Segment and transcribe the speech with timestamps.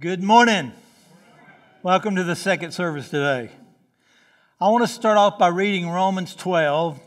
[0.00, 0.72] Good morning.
[1.82, 3.50] Welcome to the second service today.
[4.58, 6.98] I want to start off by reading Romans 12.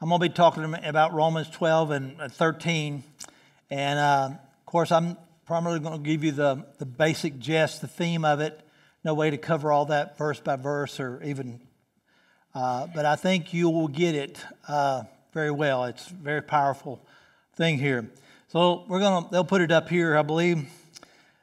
[0.00, 3.04] I'm going to be talking about Romans 12 and 13.
[3.70, 7.86] And uh, of course, I'm primarily going to give you the, the basic gist, the
[7.86, 8.62] theme of it.
[9.04, 11.60] No way to cover all that verse by verse or even,
[12.52, 15.84] uh, but I think you will get it uh, very well.
[15.84, 17.00] It's a very powerful
[17.54, 18.10] thing here.
[18.48, 20.68] So we're going to, they'll put it up here, I believe.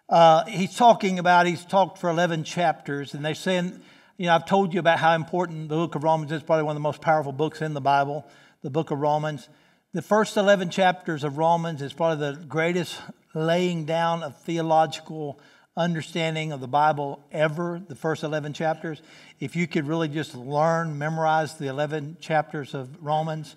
[0.07, 3.81] Uh, he's talking about, he's talked for 11 chapters, and they're saying,
[4.17, 6.73] you know, I've told you about how important the book of Romans is, probably one
[6.73, 8.25] of the most powerful books in the Bible,
[8.61, 9.49] the book of Romans.
[9.93, 12.99] The first 11 chapters of Romans is probably the greatest
[13.33, 15.39] laying down of theological
[15.75, 19.01] understanding of the Bible ever, the first 11 chapters.
[19.39, 23.55] If you could really just learn, memorize the 11 chapters of Romans,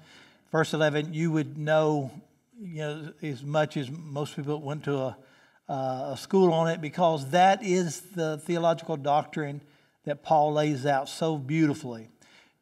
[0.51, 2.11] first 11, you would know,
[2.59, 5.17] you know as much as most people went to a
[5.69, 9.61] uh, a school on it because that is the theological doctrine
[10.05, 12.09] that Paul lays out so beautifully.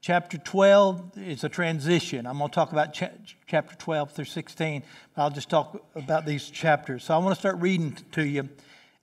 [0.00, 2.26] Chapter 12 is a transition.
[2.26, 3.10] I'm going to talk about cha-
[3.46, 4.82] chapter 12 through 16.
[5.16, 7.04] I'll just talk about these chapters.
[7.04, 8.48] So I want to start reading to you,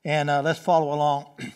[0.05, 1.27] and uh, let's follow along.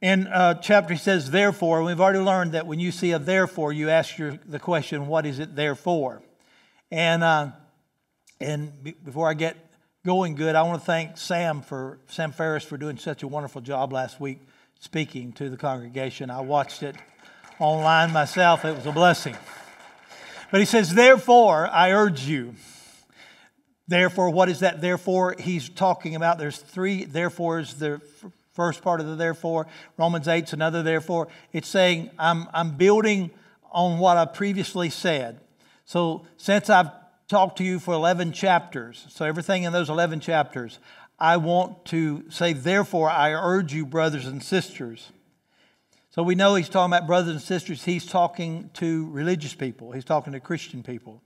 [0.00, 3.72] In uh, chapter, he says, therefore, we've already learned that when you see a therefore,
[3.72, 6.22] you ask your, the question, what is it there for?
[6.90, 7.52] And, uh,
[8.40, 9.63] and b- before I get
[10.04, 10.54] going good.
[10.54, 14.20] I want to thank Sam for Sam Ferris for doing such a wonderful job last
[14.20, 14.38] week
[14.78, 16.28] speaking to the congregation.
[16.28, 16.94] I watched it
[17.58, 18.66] online myself.
[18.66, 19.34] It was a blessing.
[20.50, 22.54] But he says, "Therefore, I urge you."
[23.88, 25.36] Therefore, what is that therefore?
[25.38, 27.74] He's talking about there's three therefores.
[27.74, 28.02] The
[28.52, 29.66] first part of the therefore,
[29.96, 31.28] Romans 8's another therefore.
[31.52, 33.30] It's saying, I'm, I'm building
[33.72, 35.40] on what I previously said.
[35.84, 36.90] So, since I've
[37.28, 39.06] talked to you for 11 chapters.
[39.08, 40.78] So, everything in those 11 chapters,
[41.18, 45.12] I want to say, therefore, I urge you, brothers and sisters.
[46.10, 47.84] So, we know he's talking about brothers and sisters.
[47.84, 51.22] He's talking to religious people, he's talking to Christian people.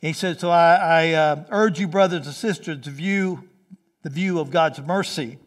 [0.00, 3.48] he says, So, I, I uh, urge you, brothers and sisters, to view
[4.02, 5.38] the view of God's mercy.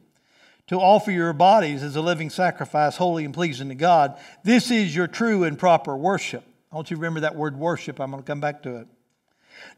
[0.67, 4.17] To offer your bodies as a living sacrifice, holy and pleasing to God.
[4.45, 6.45] This is your true and proper worship.
[6.71, 7.99] I want you to remember that word worship.
[7.99, 8.87] I'm going to come back to it.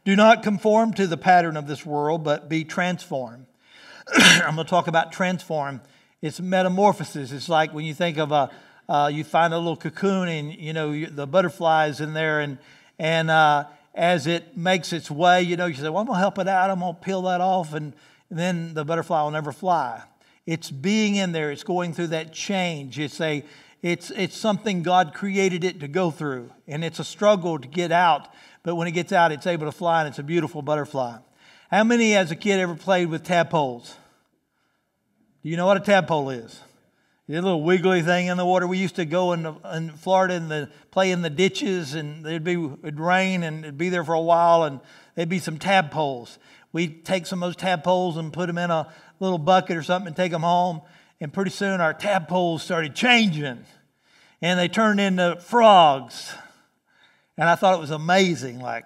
[0.04, 3.46] Do not conform to the pattern of this world, but be transformed.
[4.14, 5.80] I'm going to talk about transform.
[6.20, 7.32] It's metamorphosis.
[7.32, 8.50] It's like when you think of a,
[8.88, 12.58] uh, you find a little cocoon and you know the butterflies in there, and
[12.98, 13.64] and uh,
[13.94, 16.48] as it makes its way, you know you say, "Well, I'm going to help it
[16.48, 16.70] out.
[16.70, 17.94] I'm going to peel that off," and,
[18.30, 20.02] and then the butterfly will never fly.
[20.46, 21.50] It's being in there.
[21.50, 22.98] It's going through that change.
[22.98, 23.44] It's a
[23.82, 27.92] it's it's something God created it to go through, and it's a struggle to get
[27.92, 28.28] out
[28.64, 31.18] but when it gets out, it's able to fly and it's a beautiful butterfly.
[31.70, 33.94] How many as a kid ever played with tadpoles?
[35.42, 36.60] Do you know what a tadpole is?
[37.28, 38.66] A little wiggly thing in the water.
[38.66, 42.24] We used to go in, the, in Florida and the, play in the ditches, and
[42.24, 44.80] there'd be it'd rain, and it'd be there for a while, and
[45.14, 46.38] there'd be some tadpoles.
[46.72, 50.08] We'd take some of those tadpoles and put them in a little bucket or something
[50.08, 50.82] and take them home,
[51.20, 53.64] and pretty soon our tadpoles started changing,
[54.42, 56.34] and they turned into frogs.
[57.36, 58.84] And I thought it was amazing, like,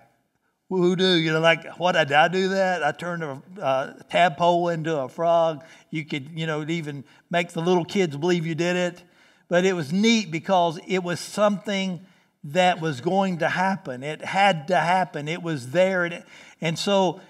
[0.68, 1.14] who do?
[1.14, 2.84] You know, like, what did I do that?
[2.84, 5.64] I turned a uh, tadpole into a frog.
[5.90, 9.02] You could, you know, even make the little kids believe you did it.
[9.48, 12.04] But it was neat because it was something
[12.44, 14.02] that was going to happen.
[14.02, 15.26] It had to happen.
[15.26, 16.24] It was there.
[16.60, 17.20] And so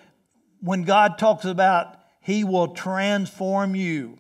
[0.61, 4.19] when God talks about He will transform you,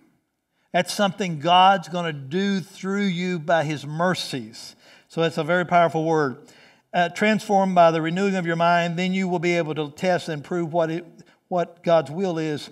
[0.72, 4.76] that's something God's going to do through you by His mercies.
[5.08, 6.46] So that's a very powerful word
[6.92, 10.28] uh, transformed by the renewing of your mind, then you will be able to test
[10.28, 11.04] and prove what, it,
[11.48, 12.70] what God's will is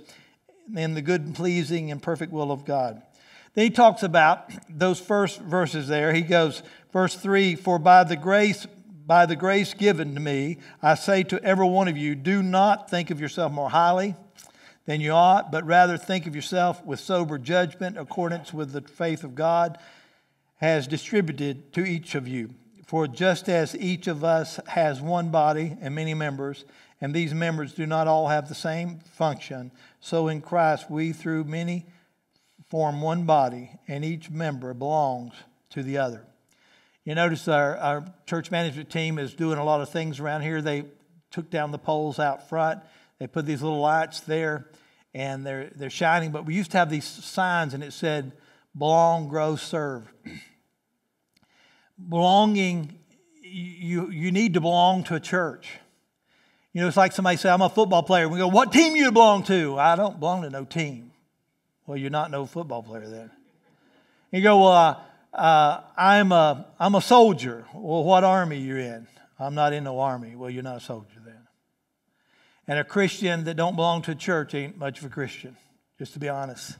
[0.74, 3.02] in the good and pleasing and perfect will of God.
[3.54, 6.12] Then he talks about those first verses there.
[6.12, 6.62] He goes,
[6.92, 8.66] verse 3 For by the grace,
[9.06, 12.90] by the grace given to me, I say to every one of you, do not
[12.90, 14.14] think of yourself more highly
[14.84, 19.24] than you ought, but rather think of yourself with sober judgment, accordance with the faith
[19.24, 19.78] of God
[20.56, 22.54] has distributed to each of you.
[22.86, 26.64] For just as each of us has one body and many members,
[27.00, 31.44] and these members do not all have the same function, so in Christ we, through
[31.44, 31.84] many,
[32.68, 35.34] form one body, and each member belongs
[35.70, 36.24] to the other.
[37.04, 40.62] You notice our, our church management team is doing a lot of things around here.
[40.62, 40.84] They
[41.32, 42.82] took down the poles out front,
[43.18, 44.68] they put these little lights there,
[45.12, 46.30] and they're, they're shining.
[46.30, 48.30] But we used to have these signs, and it said,
[48.78, 50.08] belong, grow, serve
[52.08, 52.98] belonging,
[53.42, 55.68] you, you need to belong to a church.
[56.72, 58.28] You know, it's like somebody say, I'm a football player.
[58.28, 59.78] We go, what team you belong to?
[59.78, 61.12] I don't belong to no team.
[61.86, 63.30] Well, you're not no football player then.
[64.30, 64.96] You go, well, uh,
[65.36, 67.64] uh, I'm, a, I'm a soldier.
[67.72, 69.06] Well, what army you're in?
[69.38, 70.34] I'm not in no army.
[70.36, 71.46] Well, you're not a soldier then.
[72.68, 75.56] And a Christian that don't belong to a church ain't much of a Christian,
[75.98, 76.76] just to be honest.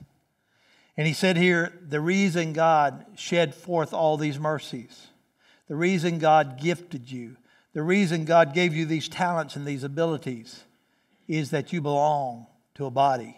[0.97, 5.09] And he said here, the reason God shed forth all these mercies,
[5.69, 7.37] the reason God gifted you,
[7.75, 10.63] the reason God gave you these talents and these abilities
[11.29, 12.47] is that you belong
[12.77, 13.37] to a body.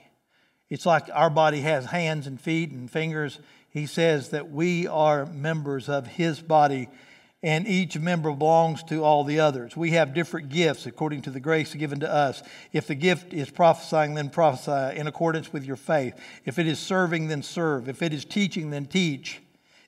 [0.71, 3.41] It's like our body has hands and feet and fingers.
[3.71, 6.89] He says that we are members of His body,
[7.43, 9.77] and each member belongs to all the others.
[9.77, 12.43] We have different gifts according to the grace given to us.
[12.73, 16.15] If the gift is prophesying, then prophesy in accordance with your faith.
[16.45, 17.89] If it is serving, then serve.
[17.89, 19.41] If it is teaching, then teach.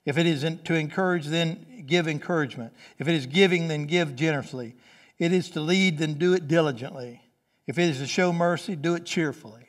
[0.05, 2.73] If it is to encourage, then give encouragement.
[2.97, 4.75] If it is giving, then give generously.
[5.19, 7.21] It is to lead, then do it diligently.
[7.67, 9.67] If it is to show mercy, do it cheerfully.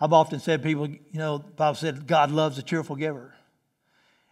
[0.00, 3.34] I've often said people, you know, the Bible said God loves a cheerful giver.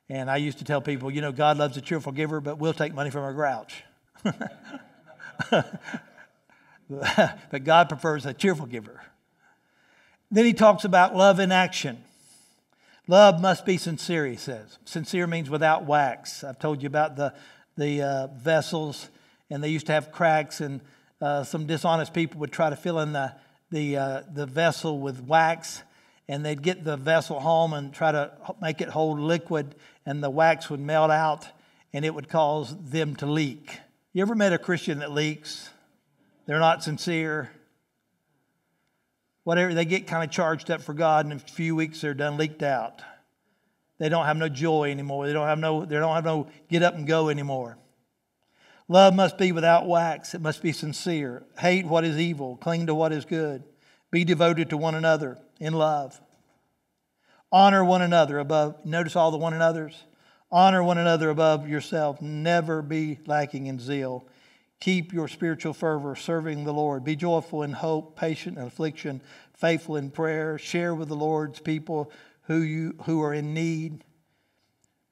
[0.09, 2.73] And I used to tell people, you know, God loves a cheerful giver, but we'll
[2.73, 3.85] take money from a grouch.
[6.91, 9.03] but God prefers a cheerful giver.
[10.31, 12.03] Then he talks about love in action.
[13.07, 14.79] Love must be sincere, he says.
[14.85, 16.45] Sincere means without wax.
[16.45, 17.35] I've told you about the,
[17.77, 19.09] the uh, vessels,
[19.51, 20.81] and they used to have cracks, and
[21.21, 23.35] uh, some dishonest people would try to fill in the
[23.71, 25.83] the, uh, the vessel with wax,
[26.29, 28.31] and they'd get the vessel home and try to
[28.61, 31.49] make it hold liquid, and the wax would melt out,
[31.93, 33.79] and it would cause them to leak.
[34.13, 35.71] You ever met a Christian that leaks?
[36.47, 37.51] They're not sincere.
[39.45, 42.15] Whatever, they get kind of charged up for God, and in a few weeks they're
[42.15, 43.01] done leaked out.
[43.99, 45.27] They don't have no joy anymore.
[45.27, 47.79] They don't have no, they don't have no get up and go anymore.
[48.87, 51.43] Love must be without wax, it must be sincere.
[51.59, 53.63] Hate what is evil, cling to what is good.
[54.11, 56.21] Be devoted to one another in love.
[57.51, 60.05] Honor one another above, notice all the one another's.
[60.51, 62.23] Honor one another above yourself.
[62.23, 64.27] Never be lacking in zeal.
[64.81, 67.05] Keep your spiritual fervor serving the Lord.
[67.05, 69.21] Be joyful in hope, patient in affliction,
[69.55, 70.57] faithful in prayer.
[70.57, 72.11] Share with the Lord's people
[72.43, 74.05] who, you, who are in need.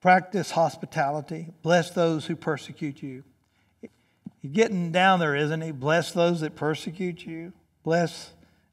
[0.00, 1.48] Practice hospitality.
[1.62, 3.24] Bless those who persecute you.
[4.40, 5.72] He's getting down there, isn't he?
[5.72, 7.52] Bless those that persecute you.
[7.82, 8.32] Bless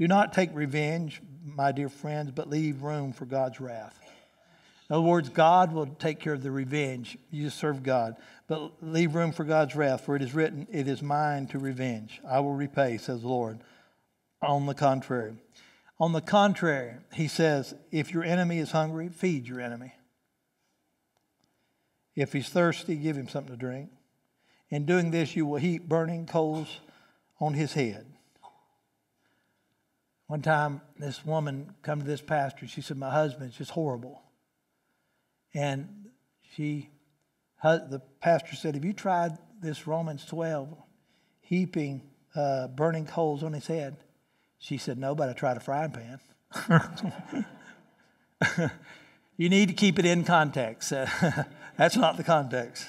[0.00, 4.00] Do not take revenge, my dear friends, but leave room for God's wrath.
[4.88, 7.18] In other words, God will take care of the revenge.
[7.30, 8.16] You serve God.
[8.46, 12.18] But leave room for God's wrath, for it is written, It is mine to revenge.
[12.26, 13.58] I will repay, says the Lord.
[14.40, 15.34] On the contrary.
[15.98, 19.92] On the contrary, he says, If your enemy is hungry, feed your enemy.
[22.16, 23.90] If he's thirsty, give him something to drink.
[24.70, 26.80] In doing this, you will heap burning coals
[27.38, 28.09] on his head.
[30.30, 32.68] One time, this woman come to this pastor.
[32.68, 34.22] She said, "My husband's just horrible,"
[35.54, 36.08] and
[36.54, 36.88] she,
[37.64, 40.72] the pastor said, "Have you tried this Romans 12,
[41.40, 42.02] heaping
[42.36, 43.96] uh, burning coals on his head?"
[44.60, 46.20] She said, "No, but I tried a frying pan."
[49.36, 50.90] you need to keep it in context.
[51.76, 52.86] That's not the context.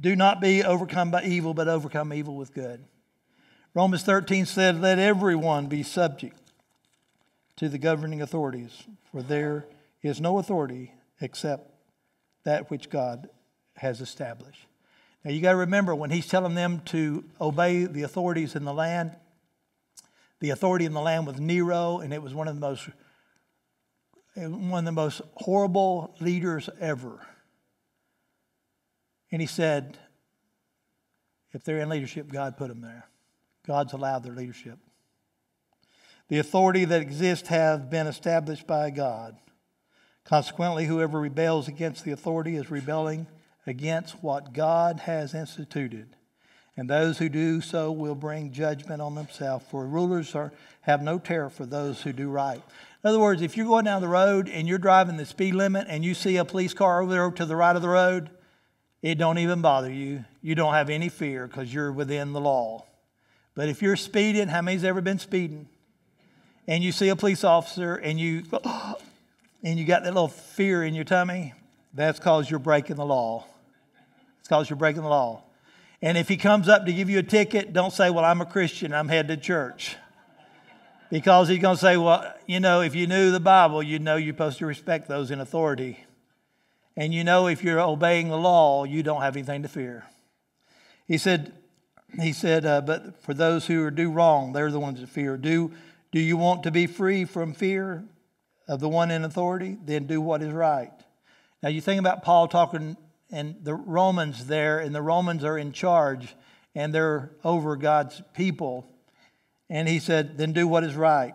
[0.00, 2.84] Do not be overcome by evil, but overcome evil with good.
[3.72, 6.39] Romans 13 said, Let everyone be subject
[7.60, 9.66] to the governing authorities, for there
[10.02, 11.70] is no authority except
[12.42, 13.28] that which God
[13.76, 14.66] has established.
[15.22, 18.72] Now you got to remember when he's telling them to obey the authorities in the
[18.72, 19.14] land,
[20.38, 22.88] the authority in the land was Nero, and it was one of the most
[24.36, 27.20] one of the most horrible leaders ever.
[29.30, 29.98] And he said,
[31.52, 33.06] if they're in leadership, God put them there.
[33.66, 34.78] God's allowed their leadership.
[36.30, 39.36] The authority that exists has been established by God.
[40.24, 43.26] Consequently, whoever rebels against the authority is rebelling
[43.66, 46.14] against what God has instituted.
[46.76, 51.18] And those who do so will bring judgment on themselves, for rulers are, have no
[51.18, 52.62] terror for those who do right.
[53.02, 55.88] In other words, if you're going down the road and you're driving the speed limit
[55.90, 58.30] and you see a police car over there to the right of the road,
[59.02, 60.24] it don't even bother you.
[60.42, 62.84] You don't have any fear because you're within the law.
[63.56, 65.68] But if you're speeding, how many's ever been speeding?
[66.70, 68.44] And you see a police officer and you,
[69.64, 71.52] and you got that little fear in your tummy,
[71.92, 73.44] that's because you're breaking the law.
[74.38, 75.42] It's because you're breaking the law.
[76.00, 78.46] And if he comes up to give you a ticket, don't say, Well, I'm a
[78.46, 79.96] Christian, I'm headed to church.
[81.10, 84.14] Because he's going to say, Well, you know, if you knew the Bible, you'd know
[84.14, 85.98] you're supposed to respect those in authority.
[86.96, 90.04] And you know, if you're obeying the law, you don't have anything to fear.
[91.08, 91.52] He said,
[92.20, 95.36] he said, uh, but for those who do wrong, they're the ones that fear.
[95.36, 95.72] Do,
[96.12, 98.04] do you want to be free from fear
[98.68, 99.76] of the one in authority?
[99.84, 100.92] Then do what is right.
[101.62, 102.96] Now, you think about Paul talking
[103.32, 106.34] and the Romans there, and the Romans are in charge
[106.74, 108.86] and they're over God's people.
[109.68, 111.34] And he said, then do what is right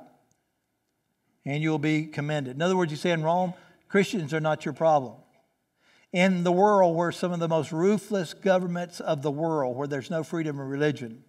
[1.46, 2.56] and you'll be commended.
[2.56, 3.54] In other words, he said in Rome,
[3.88, 5.16] Christians are not your problem.
[6.12, 10.10] In the world, where some of the most ruthless governments of the world, where there's
[10.10, 11.24] no freedom of religion,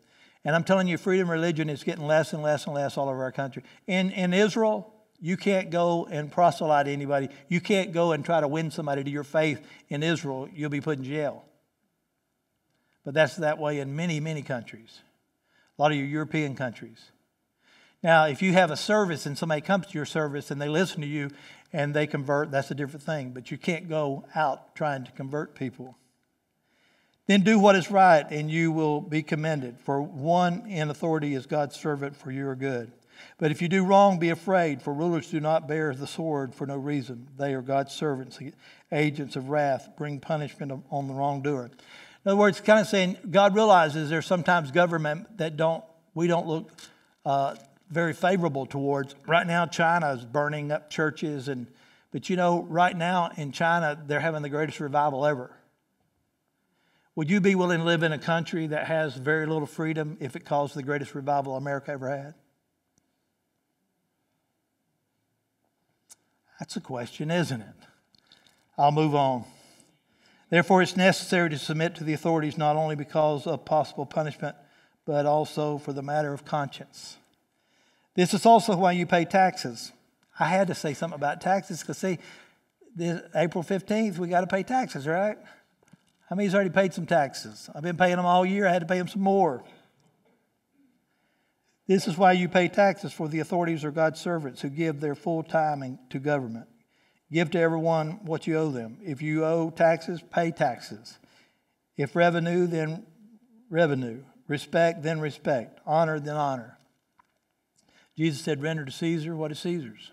[0.46, 3.08] and I'm telling you, freedom of religion is getting less and less and less all
[3.08, 3.64] over our country.
[3.88, 7.30] In, in Israel, you can't go and proselyte anybody.
[7.48, 10.48] You can't go and try to win somebody to your faith in Israel.
[10.54, 11.44] You'll be put in jail.
[13.04, 15.00] But that's that way in many, many countries,
[15.76, 17.10] a lot of your European countries.
[18.04, 21.00] Now, if you have a service and somebody comes to your service and they listen
[21.00, 21.30] to you
[21.72, 23.30] and they convert, that's a different thing.
[23.30, 25.96] But you can't go out trying to convert people.
[27.26, 29.80] Then do what is right, and you will be commended.
[29.80, 32.92] For one in authority is God's servant for your good.
[33.38, 36.66] But if you do wrong, be afraid, for rulers do not bear the sword for
[36.66, 37.28] no reason.
[37.36, 38.38] They are God's servants,
[38.92, 41.64] agents of wrath, bring punishment on the wrongdoer.
[41.66, 46.46] In other words, kind of saying God realizes there's sometimes government that don't we don't
[46.46, 46.72] look
[47.24, 47.56] uh,
[47.90, 49.14] very favorable towards.
[49.26, 51.66] Right now, China is burning up churches, and
[52.10, 55.55] but you know, right now in China, they're having the greatest revival ever.
[57.16, 60.36] Would you be willing to live in a country that has very little freedom if
[60.36, 62.34] it caused the greatest revival America ever had?
[66.60, 67.74] That's a question, isn't it?
[68.76, 69.44] I'll move on.
[70.50, 74.54] Therefore, it's necessary to submit to the authorities not only because of possible punishment,
[75.06, 77.16] but also for the matter of conscience.
[78.14, 79.92] This is also why you pay taxes.
[80.38, 82.18] I had to say something about taxes because, see,
[82.94, 85.38] this, April 15th, we got to pay taxes, right?
[86.28, 87.70] How many's already paid some taxes?
[87.74, 88.66] I've been paying them all year.
[88.66, 89.64] I had to pay them some more.
[91.86, 95.14] This is why you pay taxes, for the authorities are God's servants who give their
[95.14, 96.66] full time to government.
[97.30, 98.98] Give to everyone what you owe them.
[99.02, 101.18] If you owe taxes, pay taxes.
[101.96, 103.06] If revenue, then
[103.70, 104.22] revenue.
[104.48, 105.80] Respect, then respect.
[105.86, 106.76] Honor, then honor.
[108.16, 110.12] Jesus said, Render to Caesar what is Caesar's.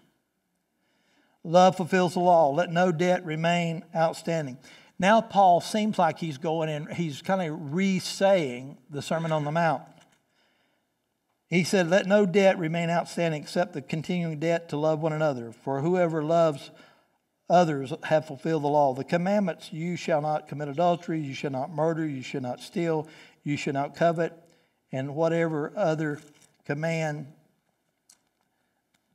[1.44, 2.52] Love fulfills the law.
[2.52, 4.58] Let no debt remain outstanding.
[5.00, 9.44] Now, Paul seems like he's going and he's kind of re saying the Sermon on
[9.44, 9.84] the Mount.
[11.50, 15.52] He said, Let no debt remain outstanding except the continuing debt to love one another.
[15.52, 16.72] For whoever loves
[17.50, 18.94] others have fulfilled the law.
[18.94, 23.08] The commandments you shall not commit adultery, you shall not murder, you shall not steal,
[23.44, 24.34] you shall not covet,
[24.92, 26.20] and whatever other
[26.66, 27.28] command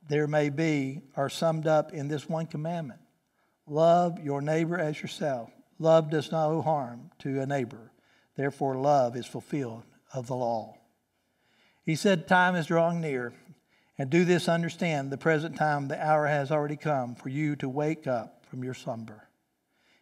[0.07, 2.99] there may be are summed up in this one commandment
[3.67, 5.51] love your neighbor as yourself.
[5.79, 7.91] Love does no harm to a neighbor.
[8.35, 9.83] Therefore, love is fulfilled
[10.13, 10.77] of the law.
[11.83, 13.33] He said, Time is drawing near.
[13.97, 17.67] And do this understand the present time, the hour has already come for you to
[17.67, 19.27] wake up from your slumber.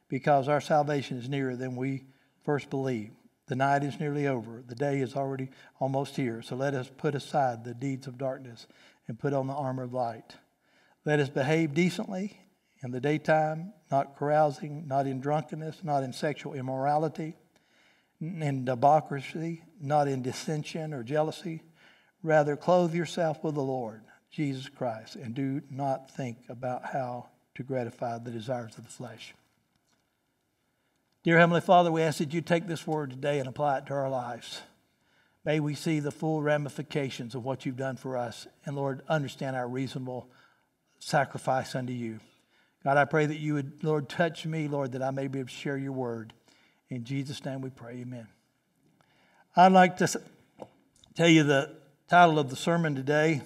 [0.07, 2.05] Because our salvation is nearer than we
[2.43, 3.15] first believed.
[3.48, 4.63] The night is nearly over.
[4.65, 6.41] The day is already almost here.
[6.41, 8.67] So let us put aside the deeds of darkness
[9.07, 10.36] and put on the armor of light.
[11.05, 12.39] Let us behave decently
[12.84, 17.36] in the daytime, not carousing, not in drunkenness, not in sexual immorality,
[18.19, 21.63] in debauchery, not in dissension or jealousy
[22.24, 27.63] Rather, clothe yourself with the Lord, Jesus Christ, and do not think about how to
[27.63, 29.34] gratify the desires of the flesh.
[31.24, 33.93] Dear Heavenly Father, we ask that you take this word today and apply it to
[33.93, 34.62] our lives.
[35.46, 39.55] May we see the full ramifications of what you've done for us, and Lord, understand
[39.55, 40.27] our reasonable
[41.00, 42.19] sacrifice unto you.
[42.84, 45.50] God, I pray that you would, Lord, touch me, Lord, that I may be able
[45.50, 46.34] to share your word.
[46.89, 48.27] In Jesus' name we pray, amen.
[49.55, 50.22] I'd like to
[51.15, 51.75] tell you the
[52.07, 53.41] title of the sermon today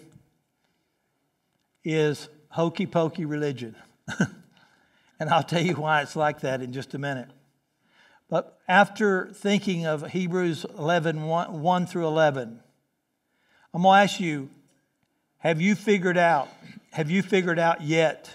[1.84, 3.76] is Hokey Pokey Religion.
[5.20, 7.30] and I'll tell you why it's like that in just a minute.
[8.30, 12.60] But after thinking of Hebrews 11 1, 1 through 11,
[13.74, 14.50] I'm going to ask you
[15.40, 16.50] have you figured out,
[16.92, 18.30] have you figured out yet?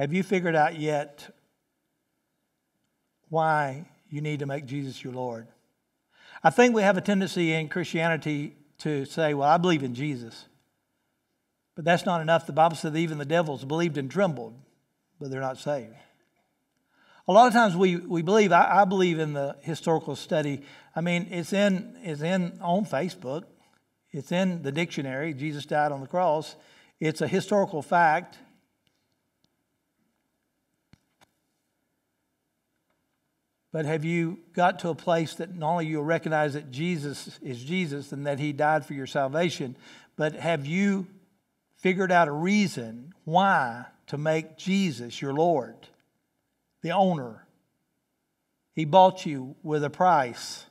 [0.00, 1.28] Have you figured out yet
[3.28, 5.46] why you need to make Jesus your Lord?
[6.42, 10.46] I think we have a tendency in Christianity to say, well, I believe in Jesus.
[11.76, 12.46] But that's not enough.
[12.46, 14.54] The Bible said even the devils believed and trembled,
[15.20, 15.92] but they're not saved.
[17.28, 20.62] A lot of times we, we believe, I, I believe in the historical study.
[20.96, 23.44] I mean, it's in, it's in on Facebook,
[24.12, 25.34] it's in the dictionary.
[25.34, 26.56] Jesus died on the cross.
[27.00, 28.38] It's a historical fact.
[33.72, 37.62] But have you got to a place that not only you'll recognize that Jesus is
[37.62, 39.76] Jesus and that he died for your salvation,
[40.16, 41.06] but have you
[41.76, 45.76] figured out a reason why to make Jesus your Lord,
[46.82, 47.46] the owner?
[48.74, 50.64] He bought you with a price.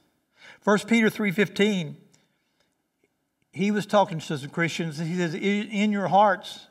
[0.64, 1.96] 1 Peter 3:15
[3.52, 6.68] he was talking to some Christians he says in your hearts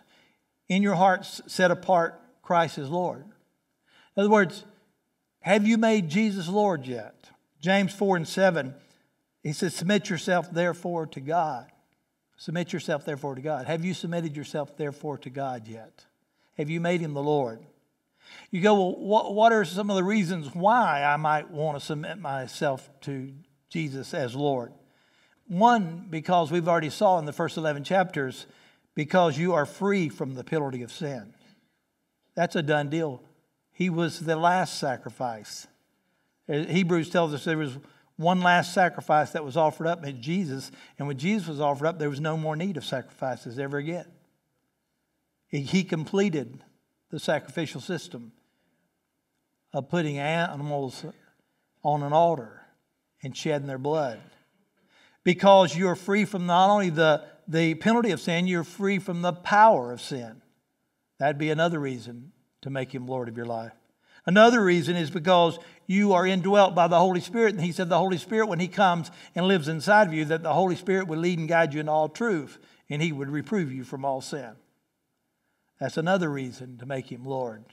[0.68, 3.24] in your hearts set apart Christ as Lord.
[4.16, 4.64] In other words,
[5.40, 7.14] have you made Jesus Lord yet?
[7.60, 8.74] James 4 and 7,
[9.42, 11.66] he says, Submit yourself therefore to God.
[12.36, 13.66] Submit yourself therefore to God.
[13.66, 16.04] Have you submitted yourself therefore to God yet?
[16.56, 17.60] Have you made him the Lord?
[18.50, 21.84] You go, well, what, what are some of the reasons why I might want to
[21.84, 23.32] submit myself to
[23.70, 24.72] Jesus as Lord?
[25.46, 28.46] One, because we've already saw in the first 11 chapters,
[28.94, 31.34] because you are free from the penalty of sin.
[32.34, 33.22] That's a done deal.
[33.78, 35.68] He was the last sacrifice.
[36.48, 37.78] Uh, Hebrews tells us there was
[38.16, 41.96] one last sacrifice that was offered up at Jesus, and when Jesus was offered up,
[41.96, 44.06] there was no more need of sacrifices ever again.
[45.46, 46.58] He completed
[47.10, 48.32] the sacrificial system
[49.72, 51.04] of putting animals
[51.84, 52.62] on an altar
[53.22, 54.18] and shedding their blood.
[55.22, 59.32] Because you're free from not only the, the penalty of sin, you're free from the
[59.32, 60.42] power of sin.
[61.20, 62.32] That'd be another reason
[62.62, 63.72] to make him Lord of your life.
[64.26, 67.54] Another reason is because you are indwelt by the Holy Spirit.
[67.54, 70.42] And he said, the Holy Spirit, when he comes and lives inside of you, that
[70.42, 72.58] the Holy Spirit would lead and guide you in all truth,
[72.90, 74.52] and he would reprove you from all sin.
[75.80, 77.64] That's another reason to make him Lord.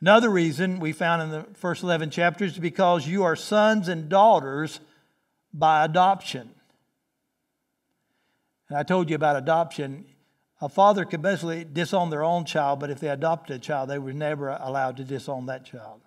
[0.00, 4.08] Another reason we found in the first 11 chapters is because you are sons and
[4.08, 4.80] daughters
[5.52, 6.50] by adoption.
[8.68, 10.06] And I told you about adoption
[10.64, 13.98] a father could basically disown their own child, but if they adopted a child, they
[13.98, 16.00] were never allowed to disown that child.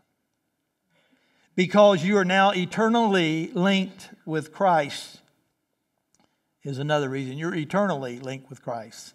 [1.56, 5.20] Because you are now eternally linked with Christ,
[6.64, 7.38] is another reason.
[7.38, 9.14] You're eternally linked with Christ.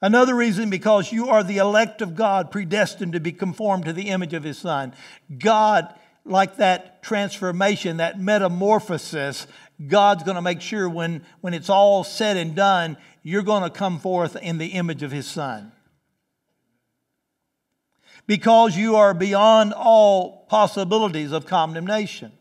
[0.00, 4.08] Another reason, because you are the elect of God, predestined to be conformed to the
[4.08, 4.94] image of His Son.
[5.36, 5.92] God,
[6.24, 9.48] like that transformation, that metamorphosis,
[9.88, 13.70] God's going to make sure when, when it's all said and done, you're going to
[13.70, 15.72] come forth in the image of his son.
[18.26, 22.32] Because you are beyond all possibilities of condemnation.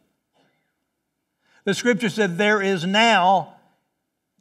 [1.63, 3.55] The scripture said, There is now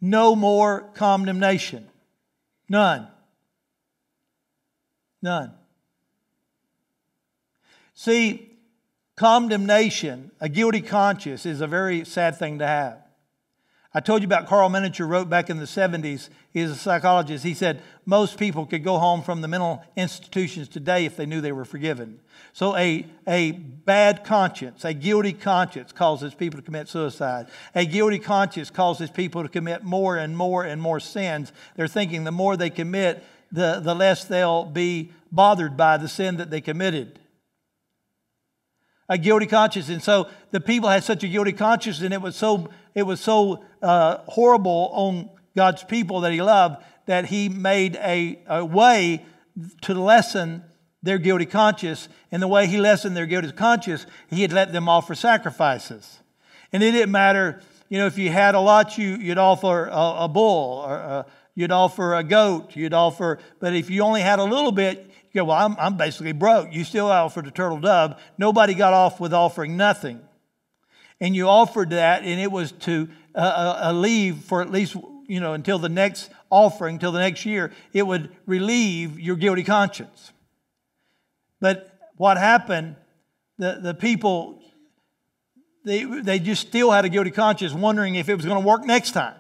[0.01, 1.87] no more condemnation.
[2.69, 3.09] None.
[5.23, 5.53] None.
[7.95, 8.51] See,
[9.17, 13.03] condemnation, a guilty conscience, is a very sad thing to have.
[13.93, 16.29] I told you about Karl Menninger wrote back in the 70s.
[16.53, 17.43] He's a psychologist.
[17.43, 21.41] He said most people could go home from the mental institutions today if they knew
[21.41, 22.21] they were forgiven.
[22.53, 27.49] So a, a bad conscience, a guilty conscience causes people to commit suicide.
[27.75, 31.53] A guilty conscience causes people to commit more and more and more sins.
[31.75, 36.37] They're thinking the more they commit, the, the less they'll be bothered by the sin
[36.37, 37.19] that they committed
[39.11, 39.89] a guilty conscience.
[39.89, 43.21] And so the people had such a guilty conscience, and it was so, it was
[43.21, 49.25] so uh, horrible on God's people that He loved that He made a, a way
[49.83, 50.63] to lessen
[51.03, 52.09] their guilty conscience.
[52.31, 56.21] And the way He lessened their guilty conscience, He had let them offer sacrifices.
[56.73, 60.25] And it didn't matter, you know, if you had a lot, you, you'd offer a,
[60.25, 61.23] a bull, or a, uh,
[61.55, 65.41] you'd offer a goat, you'd offer, but if you only had a little bit, you
[65.41, 66.73] go, well, I'm, I'm basically broke.
[66.73, 68.21] You still offered a turtle dove.
[68.39, 70.21] Nobody got off with offering nothing.
[71.21, 75.41] And you offered that, and it was to uh, uh, leave for at least, you
[75.41, 77.73] know, until the next offering, until the next year.
[77.93, 80.33] It would relieve your guilty conscience.
[81.61, 82.97] But what happened,
[83.59, 84.63] the, the people,
[85.85, 88.85] they, they just still had a guilty conscience, wondering if it was going to work
[88.85, 89.37] next time.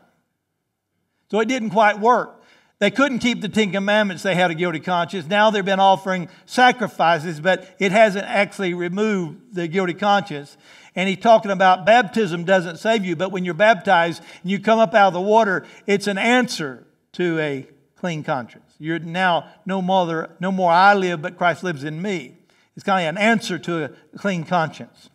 [1.30, 2.42] So it didn't quite work.
[2.80, 5.26] They couldn't keep the Ten Commandments, they had a guilty conscience.
[5.26, 10.56] Now they've been offering sacrifices, but it hasn't actually removed the guilty conscience.
[10.94, 14.78] And he's talking about baptism doesn't save you, but when you're baptized and you come
[14.78, 18.74] up out of the water, it's an answer to a clean conscience.
[18.78, 22.36] You're now no more, no more I live, but Christ lives in me.
[22.74, 25.10] It's kind of an answer to a clean conscience.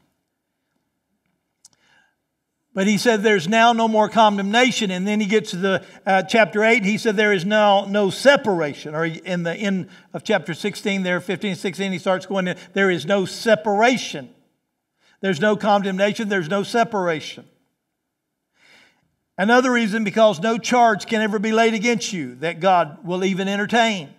[2.76, 4.92] But he said there's now no more condemnation.
[4.92, 7.86] And then he gets to the uh, chapter 8, and he said there is now
[7.86, 8.94] no separation.
[8.94, 12.92] Or in the end of chapter 16, there, 15, 16, he starts going, in, there
[12.92, 14.35] is no separation.
[15.26, 17.46] There's no condemnation, there's no separation.
[19.40, 23.48] Another reason, because no charge can ever be laid against you that God will even
[23.48, 24.14] entertain.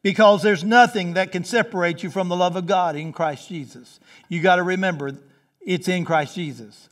[0.00, 3.98] Because there's nothing that can separate you from the love of God in Christ Jesus.
[4.28, 5.10] You got to remember,
[5.60, 6.88] it's in Christ Jesus.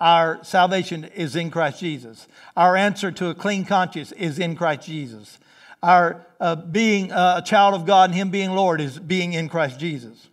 [0.00, 2.26] Our salvation is in Christ Jesus.
[2.56, 5.38] Our answer to a clean conscience is in Christ Jesus.
[5.84, 9.78] Our uh, being a child of God and Him being Lord is being in Christ
[9.78, 10.28] Jesus.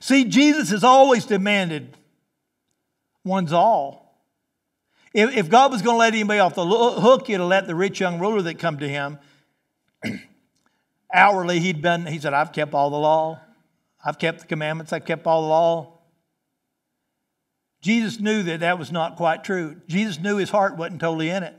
[0.00, 1.96] See, Jesus has always demanded
[3.24, 4.04] one's all.
[5.12, 7.74] If, if God was going to let anybody off the hook, He'd have let the
[7.74, 9.18] rich young ruler that come to Him.
[11.14, 13.38] Hourly, he'd been, he said, I've kept all the law.
[14.04, 14.92] I've kept the commandments.
[14.92, 15.98] I've kept all the law.
[17.80, 19.76] Jesus knew that that was not quite true.
[19.86, 21.54] Jesus knew his heart wasn't totally in it.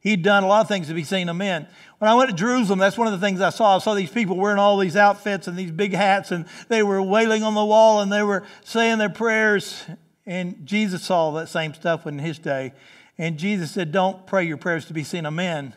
[0.00, 1.66] He'd done a lot of things to be seen of men.
[2.00, 3.76] When I went to Jerusalem, that's one of the things I saw.
[3.76, 7.02] I saw these people wearing all these outfits and these big hats, and they were
[7.02, 9.84] wailing on the wall and they were saying their prayers.
[10.24, 12.72] And Jesus saw that same stuff in his day.
[13.18, 15.74] And Jesus said, Don't pray your prayers to be seen of men.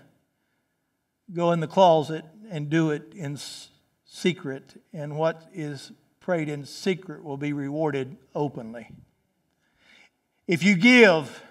[1.34, 3.38] Go in the closet and do it in
[4.06, 4.82] secret.
[4.94, 8.88] And what is prayed in secret will be rewarded openly.
[10.48, 11.44] If you give,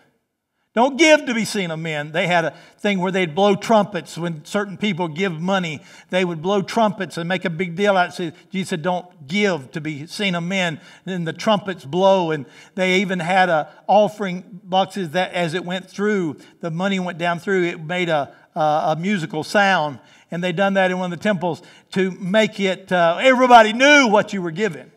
[0.75, 2.13] don't give to be seen of men.
[2.13, 5.81] They had a thing where they'd blow trumpets when certain people give money.
[6.09, 8.19] They would blow trumpets and make a big deal out.
[8.19, 8.35] It.
[8.51, 13.01] Jesus said, "Don't give to be seen of men." And the trumpets blow, and they
[13.01, 17.65] even had a offering boxes that, as it went through, the money went down through.
[17.65, 19.99] It made a a musical sound,
[20.31, 22.93] and they done that in one of the temples to make it.
[22.93, 24.91] Uh, everybody knew what you were giving.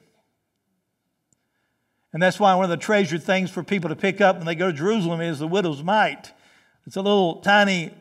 [2.15, 4.56] And that's why one of the treasured things for people to pick up when they
[4.56, 6.32] go to Jerusalem is the widow's mite.
[6.88, 7.93] It's a little tiny,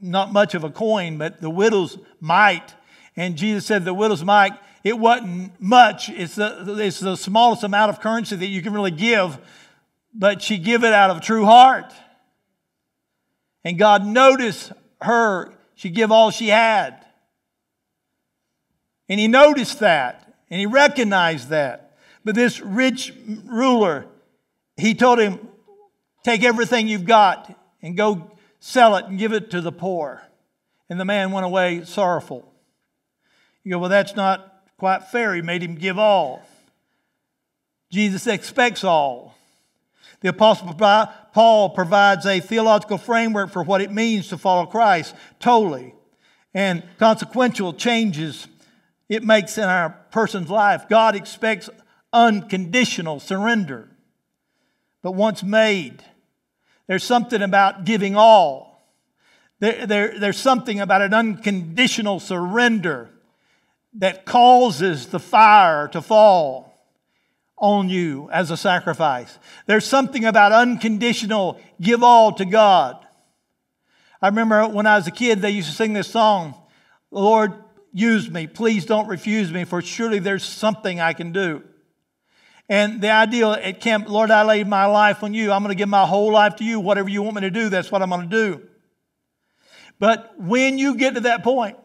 [0.00, 2.74] not much of a coin, but the widow's mite.
[3.16, 6.08] And Jesus said the widow's mite, it wasn't much.
[6.08, 9.36] It's the, it's the smallest amount of currency that you can really give,
[10.14, 11.92] but she give it out of a true heart.
[13.62, 15.52] And God noticed her.
[15.74, 17.04] She give all she had.
[19.06, 21.89] And he noticed that, and he recognized that.
[22.24, 23.12] But this rich
[23.46, 24.06] ruler,
[24.76, 25.38] he told him,
[26.24, 30.22] Take everything you've got and go sell it and give it to the poor.
[30.90, 32.52] And the man went away sorrowful.
[33.64, 35.34] You go, Well, that's not quite fair.
[35.34, 36.42] He made him give all.
[37.90, 39.36] Jesus expects all.
[40.20, 40.74] The Apostle
[41.32, 45.94] Paul provides a theological framework for what it means to follow Christ totally
[46.52, 48.46] and consequential changes
[49.08, 50.88] it makes in our person's life.
[50.88, 51.70] God expects
[52.12, 53.88] unconditional surrender.
[55.02, 56.02] But once made,
[56.86, 58.70] there's something about giving all.
[59.60, 63.10] There, there, there's something about an unconditional surrender
[63.94, 66.70] that causes the fire to fall
[67.58, 69.38] on you as a sacrifice.
[69.66, 73.06] There's something about unconditional give all to God.
[74.22, 76.54] I remember when I was a kid, they used to sing this song
[77.12, 77.54] Lord,
[77.92, 78.46] use me.
[78.46, 81.64] Please don't refuse me, for surely there's something I can do.
[82.70, 85.50] And the idea at camp, Lord, I lay my life on you.
[85.50, 86.78] I'm going to give my whole life to you.
[86.78, 88.62] Whatever you want me to do, that's what I'm going to do.
[89.98, 91.76] But when you get to that point,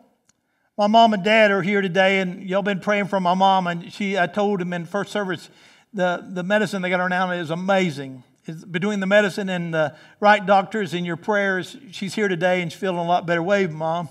[0.78, 3.66] my mom and dad are here today, and y'all been praying for my mom.
[3.66, 5.50] And she, I told him in first service,
[5.92, 8.24] the, the medicine they got her now is amazing.
[8.46, 12.72] It's between the medicine and the right doctors and your prayers, she's here today and
[12.72, 13.42] she's feeling a lot better.
[13.42, 14.08] Wave, mom.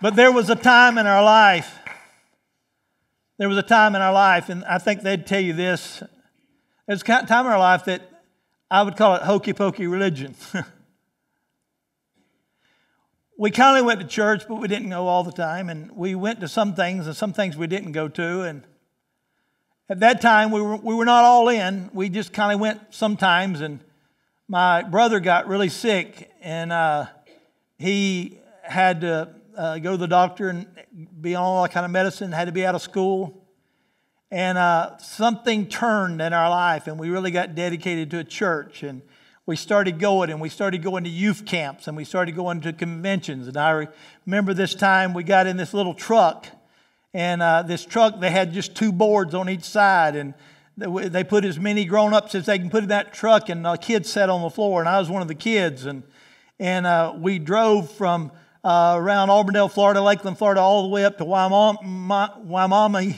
[0.00, 1.80] But there was a time in our life
[3.38, 6.02] there was a time in our life, and I think they'd tell you this.
[6.86, 8.02] There's a time in our life that
[8.70, 10.34] I would call it hokey pokey religion.
[13.38, 15.68] we kind of went to church, but we didn't go all the time.
[15.68, 18.42] And we went to some things, and some things we didn't go to.
[18.42, 18.62] And
[19.88, 21.90] at that time, we were, we were not all in.
[21.92, 23.60] We just kind of went sometimes.
[23.60, 23.80] And
[24.48, 27.06] my brother got really sick, and uh,
[27.78, 30.66] he had to uh, go to the doctor and
[31.20, 33.46] be on all kind of medicine, had to be out of school.
[34.30, 38.82] And uh, something turned in our life, and we really got dedicated to a church.
[38.82, 39.02] And
[39.44, 42.72] we started going, and we started going to youth camps, and we started going to
[42.72, 43.46] conventions.
[43.46, 43.88] And I
[44.26, 46.46] remember this time we got in this little truck,
[47.12, 50.16] and uh, this truck, they had just two boards on each side.
[50.16, 50.32] And
[50.78, 53.76] they put as many grown ups as they can put in that truck, and the
[53.76, 55.84] kids sat on the floor, and I was one of the kids.
[55.84, 56.04] And,
[56.58, 58.32] and uh, we drove from
[58.64, 63.14] uh, around Auburndale, Florida, Lakeland, Florida, all the way up to Wyoming.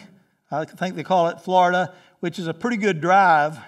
[0.50, 3.58] I think they call it Florida, which is a pretty good drive,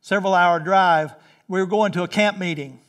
[0.00, 1.14] several hour drive.
[1.48, 2.80] We were going to a camp meeting.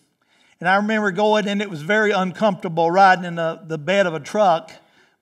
[0.60, 4.14] And I remember going, and it was very uncomfortable riding in the, the bed of
[4.14, 4.72] a truck.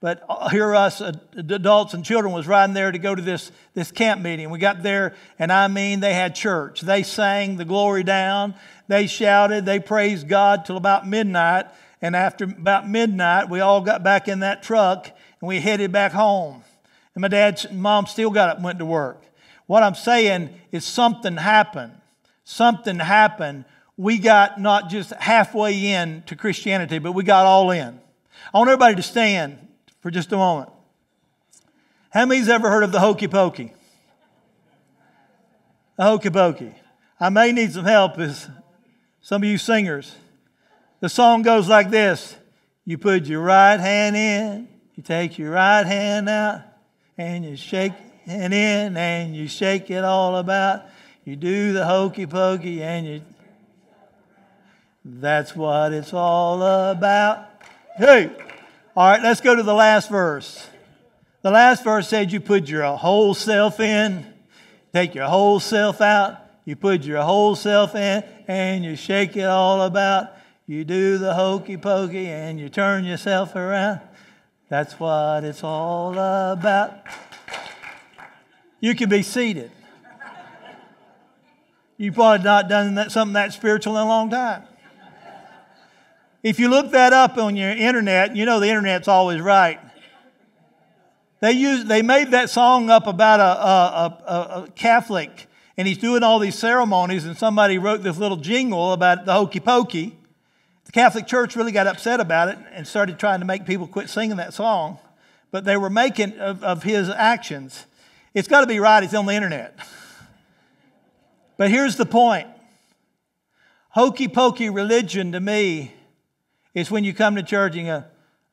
[0.01, 4.21] But here us adults and children was riding there to go to this, this camp
[4.21, 4.49] meeting.
[4.49, 6.81] We got there, and I mean, they had church.
[6.81, 8.55] They sang the glory down.
[8.87, 9.65] They shouted.
[9.65, 11.65] They praised God till about midnight.
[12.01, 16.11] And after about midnight, we all got back in that truck and we headed back
[16.13, 16.63] home.
[17.13, 19.23] And my dad and mom still got up and went to work.
[19.67, 21.93] What I'm saying is something happened.
[22.43, 23.65] Something happened.
[23.97, 27.99] We got not just halfway in to Christianity, but we got all in.
[28.53, 29.57] I want everybody to stand
[30.01, 30.69] for just a moment.
[32.11, 33.73] How many's ever heard of the hokey pokey?
[35.97, 36.73] The hokey pokey.
[37.19, 38.49] I may need some help as
[39.21, 40.15] some of you singers.
[41.01, 42.35] The song goes like this
[42.85, 46.61] You put your right hand in, you take your right hand out,
[47.17, 47.93] and you shake
[48.25, 50.83] it in, and you shake it all about.
[51.23, 53.21] You do the hokey pokey, and you.
[55.05, 57.47] That's what it's all about.
[57.97, 58.31] Hey!
[58.95, 60.67] All right, let's go to the last verse.
[61.41, 64.25] The last verse said you put your whole self in,
[64.91, 69.45] take your whole self out, you put your whole self in, and you shake it
[69.45, 70.33] all about.
[70.69, 74.01] You do the hokey pokey and you turn yourself around.
[74.69, 76.93] That's what it's all about.
[78.79, 79.71] You can be seated.
[81.97, 84.61] You've probably not done that, something that spiritual in a long time.
[86.43, 89.79] If you look that up on your internet, you know the internet's always right.
[91.39, 95.97] They, used, they made that song up about a, a, a, a Catholic, and he's
[95.97, 100.18] doing all these ceremonies, and somebody wrote this little jingle about the hokey pokey.
[100.89, 104.09] The Catholic Church really got upset about it and started trying to make people quit
[104.09, 104.97] singing that song,
[105.51, 107.85] but they were making of, of his actions.
[108.33, 109.77] It's got to be right, it's on the internet.
[111.57, 112.47] But here's the point
[113.89, 115.93] hokey pokey religion to me
[116.73, 118.03] is when you come to church and go,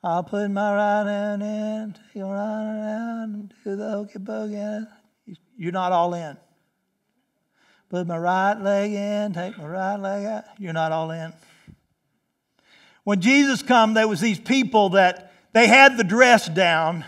[0.04, 4.86] I'll put my right hand in, take your right hand, and do the hokey pokey.
[5.56, 6.36] You're not all in.
[7.88, 10.44] Put my right leg in, take my right leg out.
[10.58, 11.32] You're not all in.
[13.06, 17.04] When Jesus come, there was these people that they had the dress down,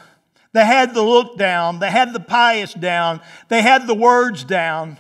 [0.52, 4.98] they had the look down, they had the pious down, they had the words down.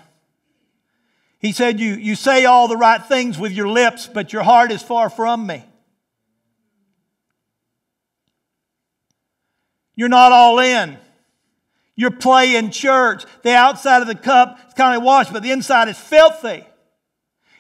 [1.38, 4.72] He said, you, you say all the right things with your lips, but your heart
[4.72, 5.64] is far from me.
[9.94, 10.98] You're not all in.
[11.94, 13.24] You're playing church.
[13.44, 16.66] The outside of the cup is kind of washed, but the inside is filthy.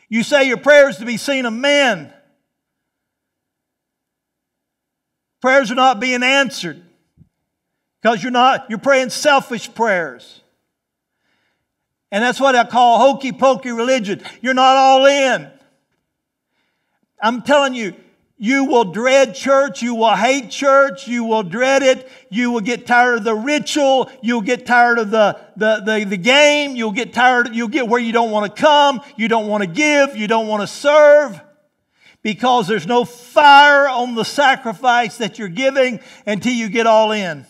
[0.08, 2.12] You say your prayers to be seen of men.
[5.40, 6.82] Prayers are not being answered
[8.02, 10.42] because you're not, you're praying selfish prayers.
[12.10, 14.22] And that's what I call hokey pokey religion.
[14.40, 15.50] You're not all in.
[17.20, 17.94] I'm telling you,
[18.40, 19.82] you will dread church.
[19.82, 21.08] You will hate church.
[21.08, 22.08] You will dread it.
[22.30, 24.10] You will get tired of the ritual.
[24.22, 26.76] You'll get tired of the, the, the, the game.
[26.76, 27.54] You'll get tired.
[27.54, 29.02] You'll get where you don't want to come.
[29.16, 30.16] You don't want to give.
[30.16, 31.40] You don't want to serve
[32.22, 37.46] because there's no fire on the sacrifice that you're giving until you get all in.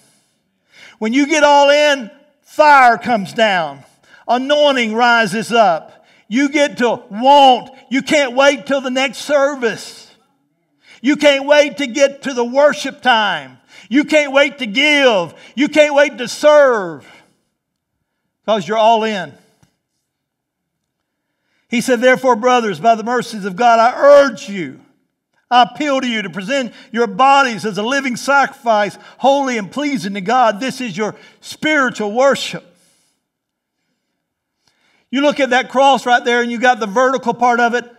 [0.99, 2.11] When you get all in,
[2.43, 3.85] fire comes down.
[4.27, 6.07] Anointing rises up.
[6.29, 7.71] You get to want.
[7.91, 10.15] You can't wait till the next service.
[11.01, 13.59] You can't wait to get to the worship time.
[13.89, 15.35] You can't wait to give.
[15.55, 17.07] You can't wait to serve
[18.45, 19.33] because you're all in.
[21.69, 24.81] He said, Therefore, brothers, by the mercies of God, I urge you,
[25.51, 30.15] I appeal to you to present your bodies as a living sacrifice, holy and pleasing
[30.15, 30.61] to God.
[30.61, 32.65] This is your spiritual worship.
[35.11, 37.91] You look at that cross right there, and you got the vertical part of it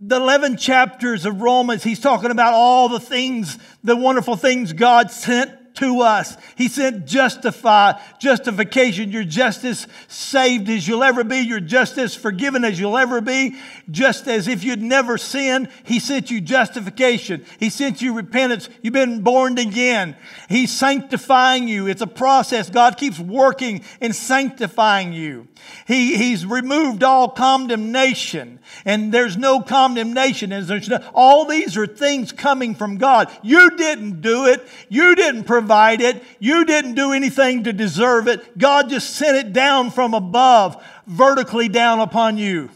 [0.00, 5.10] the 11 chapters of Romans, he's talking about all the things, the wonderful things God
[5.10, 6.36] sent to us.
[6.56, 9.10] He sent justify, justification.
[9.10, 11.38] You're just as saved as you'll ever be.
[11.38, 13.56] You're just as forgiven as you'll ever be.
[13.90, 17.44] Just as if you'd never sinned, He sent you justification.
[17.58, 18.68] He sent you repentance.
[18.82, 20.16] You've been born again.
[20.48, 21.86] He's sanctifying you.
[21.86, 22.70] It's a process.
[22.70, 25.48] God keeps working and sanctifying you.
[25.86, 30.52] He, he's removed all condemnation, and there's no condemnation.
[30.52, 33.30] And there's no, all these are things coming from God.
[33.42, 34.66] You didn't do it.
[34.88, 36.22] You didn't provide it.
[36.38, 38.56] You didn't do anything to deserve it.
[38.56, 42.70] God just sent it down from above, vertically down upon you.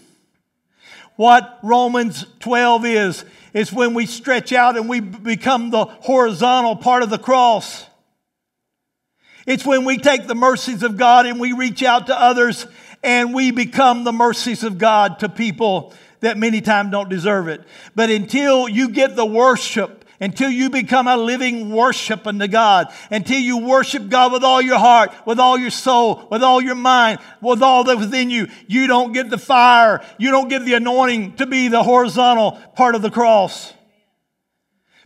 [1.14, 3.24] What Romans 12 is,
[3.54, 7.86] is when we stretch out and we become the horizontal part of the cross.
[9.46, 12.66] It's when we take the mercies of God and we reach out to others
[13.04, 17.62] and we become the mercies of God to people that many times don't deserve it.
[17.94, 23.38] But until you get the worship, until you become a living worship unto God, until
[23.38, 27.18] you worship God with all your heart, with all your soul, with all your mind,
[27.40, 31.36] with all that within you, you don't get the fire, you don't get the anointing
[31.36, 33.72] to be the horizontal part of the cross.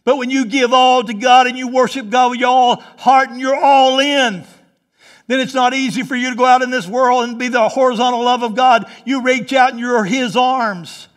[0.02, 3.30] But when you give all to God and you worship God with your all heart
[3.30, 4.44] and you're all in,
[5.26, 7.68] then it's not easy for you to go out in this world and be the
[7.68, 8.90] horizontal love of God.
[9.06, 11.08] You reach out and you're His arms.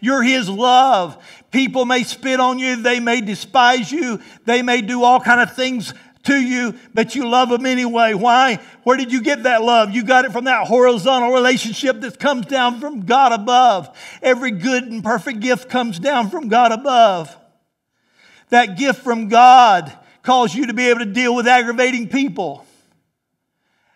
[0.00, 1.22] You're His love.
[1.50, 2.76] People may spit on you.
[2.76, 4.20] They may despise you.
[4.44, 5.92] They may do all kind of things
[6.24, 8.12] to you, but you love them anyway.
[8.14, 8.60] Why?
[8.84, 9.90] Where did you get that love?
[9.90, 13.96] You got it from that horizontal relationship that comes down from God above.
[14.22, 17.34] Every good and perfect gift comes down from God above.
[18.50, 22.66] That gift from God calls you to be able to deal with aggravating people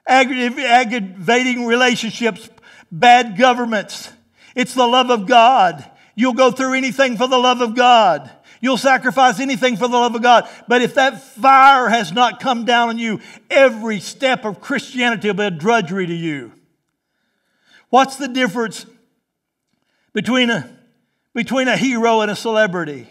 [0.07, 2.49] aggravating relationships,
[2.91, 4.11] bad governments.
[4.55, 5.91] It's the love of God.
[6.15, 8.31] You'll go through anything for the love of God.
[8.61, 10.49] You'll sacrifice anything for the love of God.
[10.69, 15.35] But if that fire has not come down on you, every step of Christianity will
[15.35, 16.53] be a drudgery to you.
[17.91, 18.87] What's the difference
[20.13, 20.69] between a,
[21.35, 23.09] between a hero and a celebrity?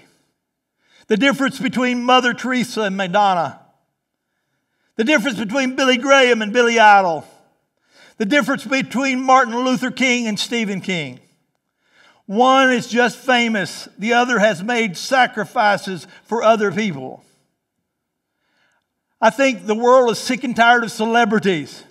[1.07, 3.59] The difference between Mother Teresa and Madonna.
[4.95, 7.27] The difference between Billy Graham and Billy Idol.
[8.17, 11.19] The difference between Martin Luther King and Stephen King.
[12.33, 17.23] One is just famous, the other has made sacrifices for other people.
[19.21, 21.83] I think the world is sick and tired of celebrities.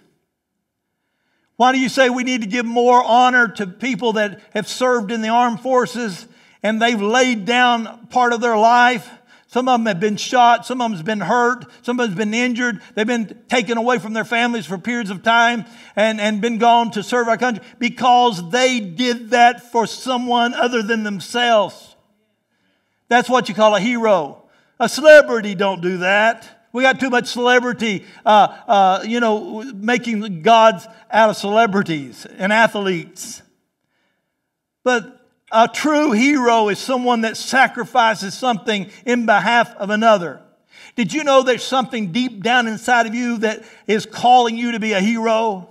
[1.55, 5.13] Why do you say we need to give more honor to people that have served
[5.13, 6.27] in the armed forces
[6.61, 9.09] and they've laid down part of their life?
[9.53, 10.65] Some of them have been shot.
[10.65, 11.67] Some of them have been hurt.
[11.83, 12.81] Some of them have been injured.
[12.95, 16.91] They've been taken away from their families for periods of time and, and been gone
[16.93, 21.97] to serve our country because they did that for someone other than themselves.
[23.09, 24.45] That's what you call a hero.
[24.81, 26.67] A celebrity don't do that.
[26.73, 32.55] We got too much celebrity, uh, uh, you know, making gods out of celebrities and
[32.55, 33.43] athletes.
[34.83, 35.22] But
[35.53, 40.41] a true hero is someone that sacrifices something in behalf of another.
[40.97, 44.81] Did you know there's something deep down inside of you that is calling you to
[44.81, 45.69] be a hero?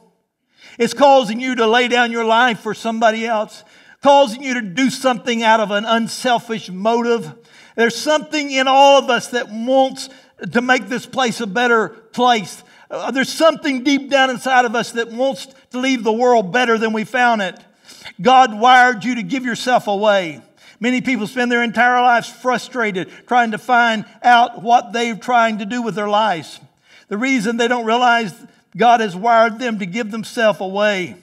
[0.77, 3.63] It's causing you to lay down your life for somebody else,
[4.01, 7.33] causing you to do something out of an unselfish motive.
[7.75, 10.09] There's something in all of us that wants
[10.51, 12.63] to make this place a better place.
[12.89, 16.77] Uh, there's something deep down inside of us that wants to leave the world better
[16.77, 17.57] than we found it.
[18.21, 20.41] God wired you to give yourself away.
[20.79, 25.65] Many people spend their entire lives frustrated trying to find out what they're trying to
[25.65, 26.59] do with their lives.
[27.07, 28.33] The reason they don't realize
[28.75, 31.15] God has wired them to give themselves away.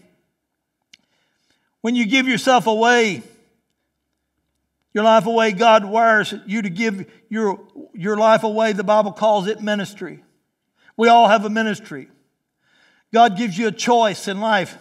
[1.80, 3.22] When you give yourself away,
[4.94, 7.60] your life away, God wires you to give your,
[7.94, 8.72] your life away.
[8.72, 10.22] The Bible calls it ministry.
[10.96, 12.08] We all have a ministry.
[13.12, 14.76] God gives you a choice in life.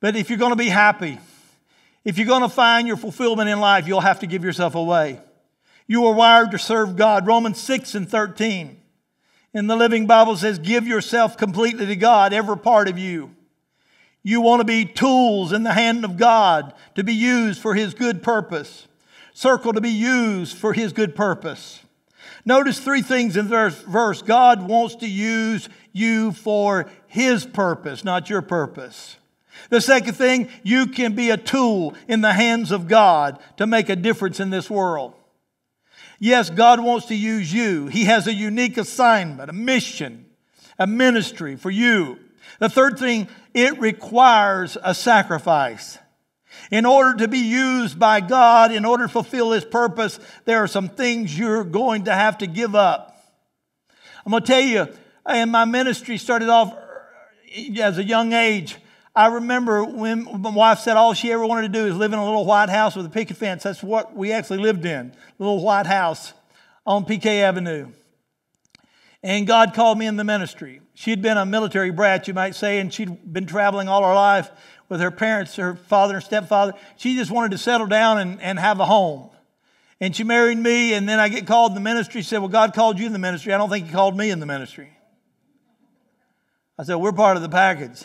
[0.00, 1.18] But if you're going to be happy,
[2.04, 5.20] if you're going to find your fulfillment in life, you'll have to give yourself away.
[5.86, 7.26] You are wired to serve God.
[7.26, 8.80] Romans 6 and 13.
[9.54, 13.34] In the Living Bible says, Give yourself completely to God, every part of you.
[14.22, 17.94] You want to be tools in the hand of God to be used for His
[17.94, 18.86] good purpose.
[19.32, 21.80] Circle to be used for His good purpose.
[22.44, 28.30] Notice three things in this verse God wants to use you for His purpose, not
[28.30, 29.17] your purpose.
[29.70, 33.88] The second thing, you can be a tool in the hands of God to make
[33.88, 35.14] a difference in this world.
[36.18, 37.86] Yes, God wants to use you.
[37.86, 40.26] He has a unique assignment, a mission,
[40.78, 42.18] a ministry for you.
[42.58, 45.98] The third thing, it requires a sacrifice.
[46.70, 50.66] In order to be used by God, in order to fulfill His purpose, there are
[50.66, 53.14] some things you're going to have to give up.
[54.26, 54.88] I'm going to tell you,
[55.24, 56.76] and my ministry started off
[57.80, 58.76] as a young age.
[59.18, 62.20] I remember when my wife said all she ever wanted to do is live in
[62.20, 63.64] a little white house with a picket fence.
[63.64, 66.32] That's what we actually lived in, a little white house
[66.86, 67.88] on PK Avenue.
[69.24, 70.82] And God called me in the ministry.
[70.94, 74.52] She'd been a military brat, you might say, and she'd been traveling all her life
[74.88, 76.74] with her parents, her father and stepfather.
[76.96, 79.30] She just wanted to settle down and, and have a home.
[80.00, 82.22] And she married me, and then I get called in the ministry.
[82.22, 83.52] She said, Well, God called you in the ministry.
[83.52, 84.90] I don't think He called me in the ministry.
[86.78, 88.04] I said, We're part of the package.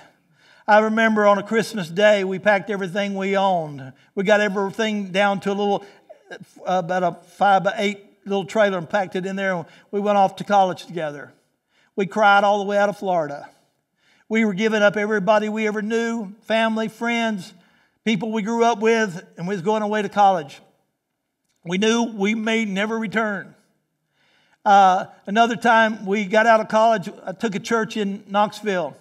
[0.65, 3.91] I remember on a Christmas day, we packed everything we owned.
[4.15, 5.85] We got everything down to a little,
[6.31, 9.55] uh, about a five by eight little trailer and packed it in there.
[9.55, 11.33] And we went off to college together.
[11.97, 13.49] We cried all the way out of Florida.
[14.29, 17.53] We were giving up everybody we ever knew, family, friends,
[18.05, 20.61] people we grew up with, and we was going away to college.
[21.65, 23.53] We knew we may never return.
[24.63, 28.95] Uh, another time we got out of college, I took a church in Knoxville.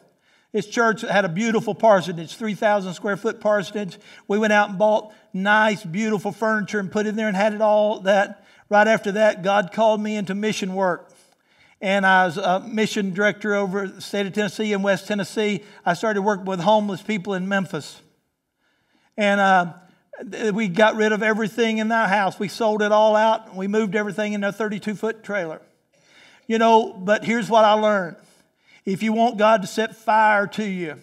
[0.53, 3.99] This church had a beautiful parsonage, 3,000 square foot parsonage.
[4.29, 7.63] We went out and bought nice, beautiful furniture and put in there and had it
[7.63, 8.45] all that.
[8.69, 11.11] Right after that, God called me into mission work.
[11.81, 15.63] And I was a mission director over the state of Tennessee and West Tennessee.
[15.85, 18.01] I started working with homeless people in Memphis.
[19.17, 19.73] And uh,
[20.53, 22.39] we got rid of everything in that house.
[22.39, 23.55] We sold it all out.
[23.55, 25.61] We moved everything in a 32 foot trailer.
[26.47, 28.17] You know, but here's what I learned
[28.85, 30.97] if you want God to set fire to you,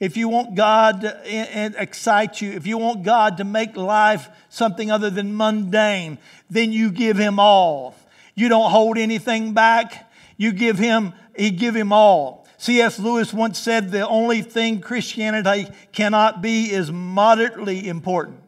[0.00, 4.90] if you want God to excite you, if you want God to make life something
[4.90, 6.18] other than mundane,
[6.50, 7.94] then you give Him all.
[8.34, 10.10] You don't hold anything back.
[10.36, 12.46] You give Him, He give Him all.
[12.58, 12.98] C.S.
[12.98, 18.40] Lewis once said the only thing Christianity cannot be is moderately important.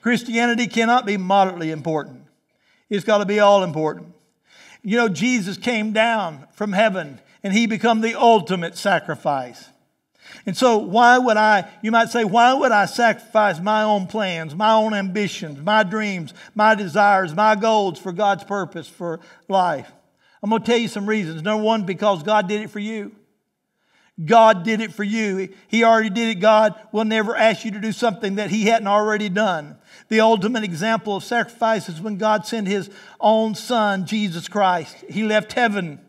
[0.00, 2.24] Christianity cannot be moderately important.
[2.90, 4.14] It's got to be all important.
[4.82, 9.68] You know, Jesus came down from heaven and he become the ultimate sacrifice.
[10.46, 14.54] And so, why would I, you might say, why would I sacrifice my own plans,
[14.54, 19.90] my own ambitions, my dreams, my desires, my goals for God's purpose for life?
[20.42, 21.42] I'm going to tell you some reasons.
[21.42, 23.12] Number one, because God did it for you.
[24.22, 25.48] God did it for you.
[25.68, 26.40] He already did it.
[26.40, 29.76] God will never ask you to do something that He hadn't already done.
[30.08, 32.90] The ultimate example of sacrifice is when God sent His
[33.20, 34.96] own Son, Jesus Christ.
[35.08, 36.00] He left heaven,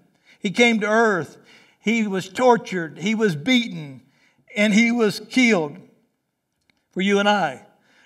[0.43, 1.37] He came to earth,
[1.79, 4.01] He was tortured, He was beaten,
[4.55, 5.79] and He was killed
[6.91, 7.65] for you and I.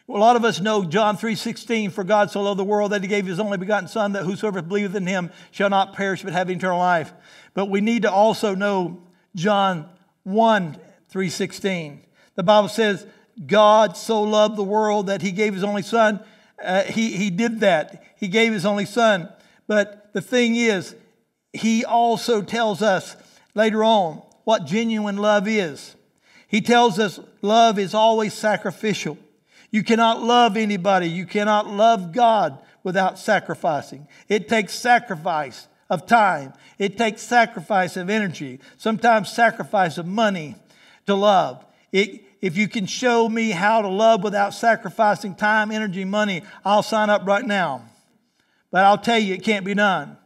[0.09, 3.09] A lot of us know John 3:16, for God so loved the world that he
[3.09, 6.49] gave his only begotten son that whosoever believeth in him shall not perish but have
[6.49, 7.11] eternal life.
[7.53, 9.01] But we need to also know
[9.35, 9.89] John
[10.23, 10.77] 1
[11.11, 11.99] 3:16.
[12.35, 13.05] The Bible says,
[13.45, 16.21] God so loved the world that he gave his only son.
[16.63, 18.03] Uh, he, he did that.
[18.15, 19.29] He gave his only son.
[19.67, 20.95] But the thing is,
[21.57, 23.15] he also tells us
[23.53, 25.95] later on what genuine love is.
[26.47, 29.17] He tells us love is always sacrificial.
[29.71, 34.07] You cannot love anybody, you cannot love God without sacrificing.
[34.29, 36.53] It takes sacrifice of time.
[36.79, 40.55] It takes sacrifice of energy, sometimes sacrifice of money
[41.05, 41.65] to love.
[41.91, 46.83] It, if you can show me how to love without sacrificing time, energy, money, I'll
[46.83, 47.83] sign up right now.
[48.71, 50.17] But I'll tell you, it can't be done.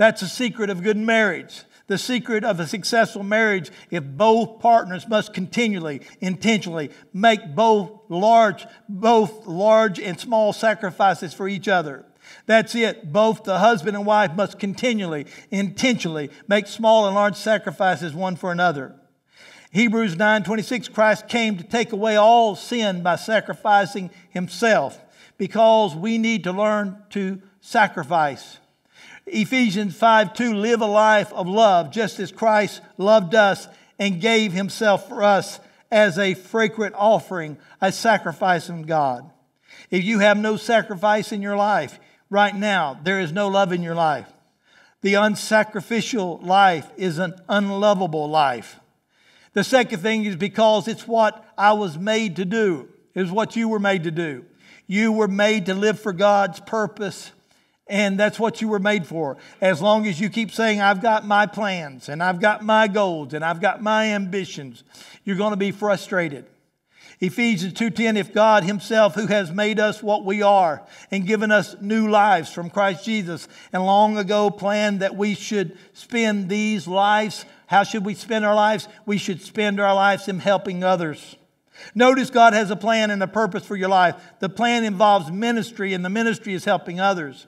[0.00, 1.64] That's the secret of good marriage.
[1.86, 8.66] The secret of a successful marriage if both partners must continually, intentionally make both large,
[8.88, 12.06] both large and small sacrifices for each other.
[12.46, 13.12] That's it.
[13.12, 18.52] Both the husband and wife must continually, intentionally make small and large sacrifices one for
[18.52, 18.94] another.
[19.70, 24.98] Hebrews 9:26 Christ came to take away all sin by sacrificing himself
[25.36, 28.56] because we need to learn to sacrifice.
[29.32, 33.68] Ephesians 5 2, live a life of love just as Christ loved us
[33.98, 35.60] and gave himself for us
[35.90, 39.30] as a fragrant offering, a sacrifice from God.
[39.90, 43.82] If you have no sacrifice in your life, right now, there is no love in
[43.82, 44.28] your life.
[45.02, 48.78] The unsacrificial life is an unlovable life.
[49.52, 53.68] The second thing is because it's what I was made to do, is what you
[53.68, 54.44] were made to do.
[54.86, 57.32] You were made to live for God's purpose,
[57.90, 59.36] and that's what you were made for.
[59.60, 63.34] As long as you keep saying, I've got my plans, and I've got my goals,
[63.34, 64.84] and I've got my ambitions,
[65.24, 66.46] you're going to be frustrated.
[67.18, 71.76] Ephesians 2:10 if God himself who has made us what we are and given us
[71.78, 77.44] new lives from Christ Jesus and long ago planned that we should spend these lives
[77.66, 81.36] how should we spend our lives we should spend our lives in helping others
[81.94, 84.14] Notice God has a plan and a purpose for your life.
[84.38, 87.46] The plan involves ministry, and the ministry is helping others.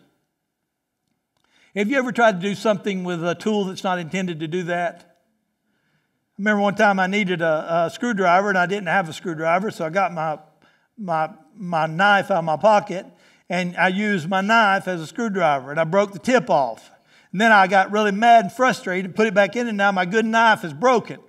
[1.75, 4.65] Have you ever tried to do something with a tool that's not intended to do
[4.65, 5.05] that?
[5.05, 9.71] I remember one time I needed a, a, screwdriver and I didn't have a screwdriver,
[9.71, 10.39] so I got my,
[10.99, 13.07] my, my knife out of my pocket
[13.49, 16.91] and I used my knife as a screwdriver and I broke the tip off.
[17.33, 19.93] And then I got really mad and frustrated and put it back in, and now
[19.93, 21.21] my good knife is broken.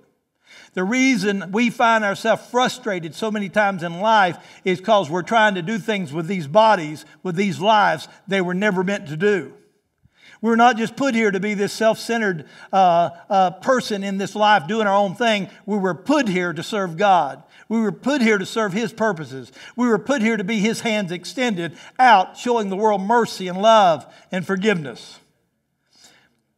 [0.74, 5.54] The reason we find ourselves frustrated so many times in life is because we're trying
[5.54, 9.54] to do things with these bodies, with these lives they were never meant to do.
[10.44, 14.34] We're not just put here to be this self centered uh, uh, person in this
[14.34, 15.48] life doing our own thing.
[15.64, 17.42] We were put here to serve God.
[17.70, 19.50] We were put here to serve His purposes.
[19.74, 23.56] We were put here to be His hands extended out, showing the world mercy and
[23.56, 25.18] love and forgiveness.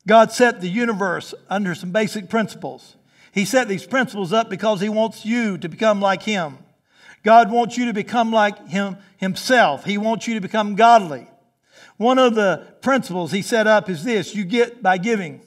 [0.04, 2.96] God set the universe under some basic principles.
[3.30, 6.58] He set these principles up because He wants you to become like Him.
[7.22, 9.84] God wants you to become like Him Himself.
[9.84, 11.28] He wants you to become godly.
[11.96, 15.40] One of the principles He set up is this you get by giving.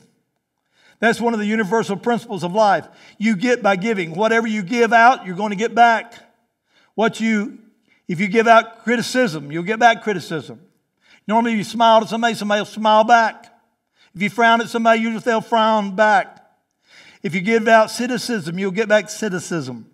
[1.00, 2.88] That's one of the universal principles of life.
[3.18, 4.16] You get by giving.
[4.16, 6.14] Whatever you give out, you're going to get back.
[6.94, 7.60] What you,
[8.08, 10.60] if you give out criticism, you'll get back criticism.
[11.26, 13.46] Normally, if you smile at somebody, somebody will smile back.
[14.14, 16.38] If you frown at somebody, usually they'll frown back.
[17.24, 19.90] If you give out cynicism, you'll get back cynicism.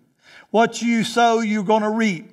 [0.50, 2.32] What you sow, you're going to reap.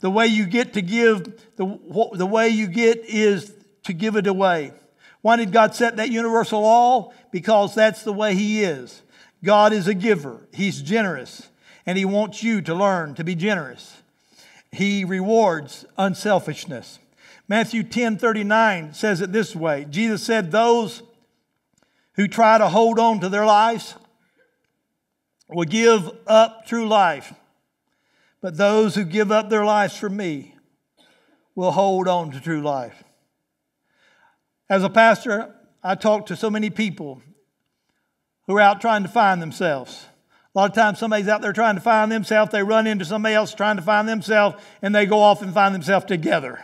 [0.00, 1.24] The way you get to give,
[1.56, 1.78] the,
[2.14, 3.52] the way you get is
[3.84, 4.72] to give it away.
[5.22, 7.12] Why did God set that universal law?
[7.30, 9.02] Because that's the way He is.
[9.42, 11.48] God is a giver, He's generous,
[11.86, 14.02] and He wants you to learn to be generous.
[14.72, 16.98] He rewards unselfishness.
[17.46, 21.02] Matthew 10 39 says it this way Jesus said, Those
[22.14, 23.94] who try to hold on to their lives
[25.48, 27.34] will give up true life,
[28.40, 30.54] but those who give up their lives for me
[31.54, 33.04] will hold on to true life.
[34.68, 37.22] As a pastor, I talk to so many people
[38.46, 40.06] who are out trying to find themselves.
[40.54, 43.34] A lot of times, somebody's out there trying to find themselves, they run into somebody
[43.34, 46.60] else trying to find themselves, and they go off and find themselves together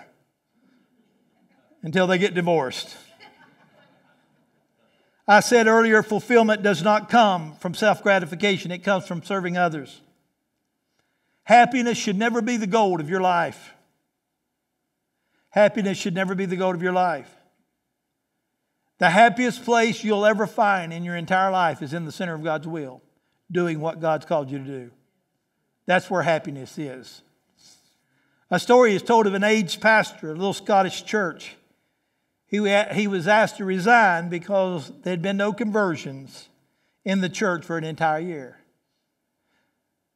[1.83, 2.97] until they get divorced.
[5.27, 10.01] I said earlier, fulfillment does not come from self gratification, it comes from serving others.
[11.45, 13.75] Happiness should never be the goal of your life.
[15.51, 17.40] Happiness should never be the goal of your life.
[19.01, 22.45] The happiest place you'll ever find in your entire life is in the center of
[22.45, 23.01] God's will,
[23.51, 24.91] doing what God's called you to do.
[25.87, 27.23] That's where happiness is.
[28.51, 31.57] A story is told of an aged pastor, a little Scottish church.
[32.47, 32.59] He,
[32.93, 36.51] he was asked to resign because there had been no conversions
[37.03, 38.59] in the church for an entire year.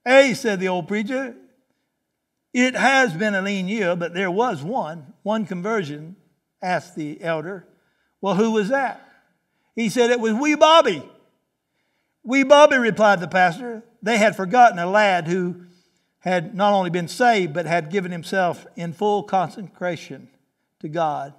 [0.05, 1.35] Hey, said the old preacher,
[2.53, 6.17] it has been a lean year, but there was one, one conversion,
[6.61, 7.67] asked the elder.
[8.25, 9.07] Well, who was that?
[9.77, 11.03] He said it was Wee Bobby.
[12.23, 13.83] Wee Bobby, replied the pastor.
[14.03, 15.67] They had forgotten a lad who
[16.21, 20.31] had not only been saved, but had given himself in full consecration
[20.81, 21.35] to God.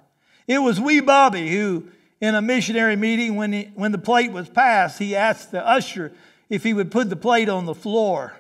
[0.45, 1.87] It was Wee Bobby who,
[2.21, 6.11] in a missionary meeting, when, he, when the plate was passed, he asked the usher
[6.51, 8.35] if he would put the plate on the floor.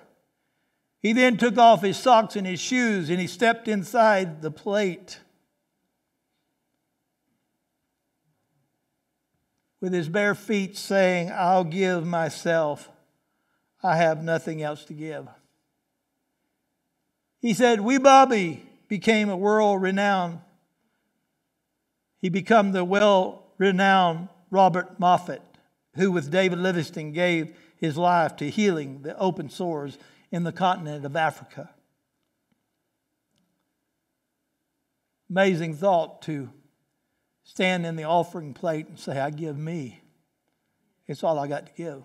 [0.99, 5.17] He then took off his socks and his shoes and he stepped inside the plate.
[9.81, 12.89] With his bare feet, saying, I'll give myself.
[13.83, 15.27] I have nothing else to give.
[17.39, 20.39] He said, Wee Bobby became a world renowned.
[22.19, 25.41] He became the well renowned Robert Moffat,
[25.95, 29.97] who with David Livingstone gave his life to healing the open sores
[30.31, 31.69] in the continent of Africa.
[35.29, 36.49] Amazing thought to
[37.45, 40.01] stand in the offering plate and say, I give me.
[41.07, 42.03] It's all I got to give.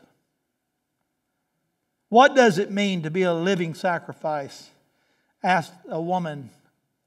[2.08, 4.70] What does it mean to be a living sacrifice?
[5.42, 6.50] asked a woman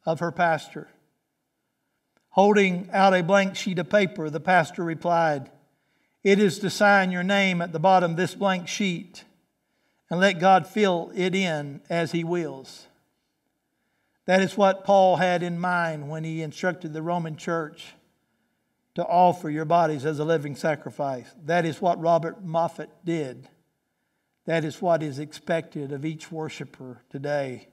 [0.05, 0.87] of her pastor.
[2.29, 5.51] Holding out a blank sheet of paper, the pastor replied,
[6.23, 9.23] It is to sign your name at the bottom of this blank sheet
[10.09, 12.87] and let God fill it in as He wills.
[14.25, 17.93] That is what Paul had in mind when he instructed the Roman church
[18.95, 21.33] to offer your bodies as a living sacrifice.
[21.45, 23.49] That is what Robert Moffat did.
[24.45, 27.69] That is what is expected of each worshiper today.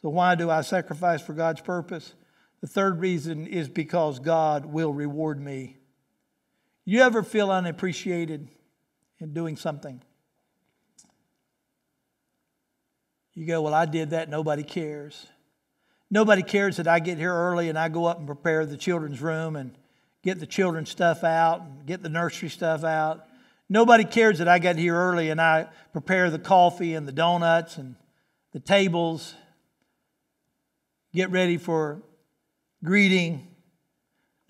[0.00, 2.14] So, why do I sacrifice for God's purpose?
[2.60, 5.78] The third reason is because God will reward me.
[6.84, 8.48] You ever feel unappreciated
[9.18, 10.02] in doing something?
[13.34, 15.26] You go, Well, I did that, nobody cares.
[16.10, 19.20] Nobody cares that I get here early and I go up and prepare the children's
[19.20, 19.76] room and
[20.28, 23.24] get the children's stuff out get the nursery stuff out.
[23.70, 27.78] Nobody cares that I got here early and I prepare the coffee and the donuts
[27.78, 27.96] and
[28.52, 29.34] the tables,
[31.14, 32.02] get ready for
[32.84, 33.48] greeting.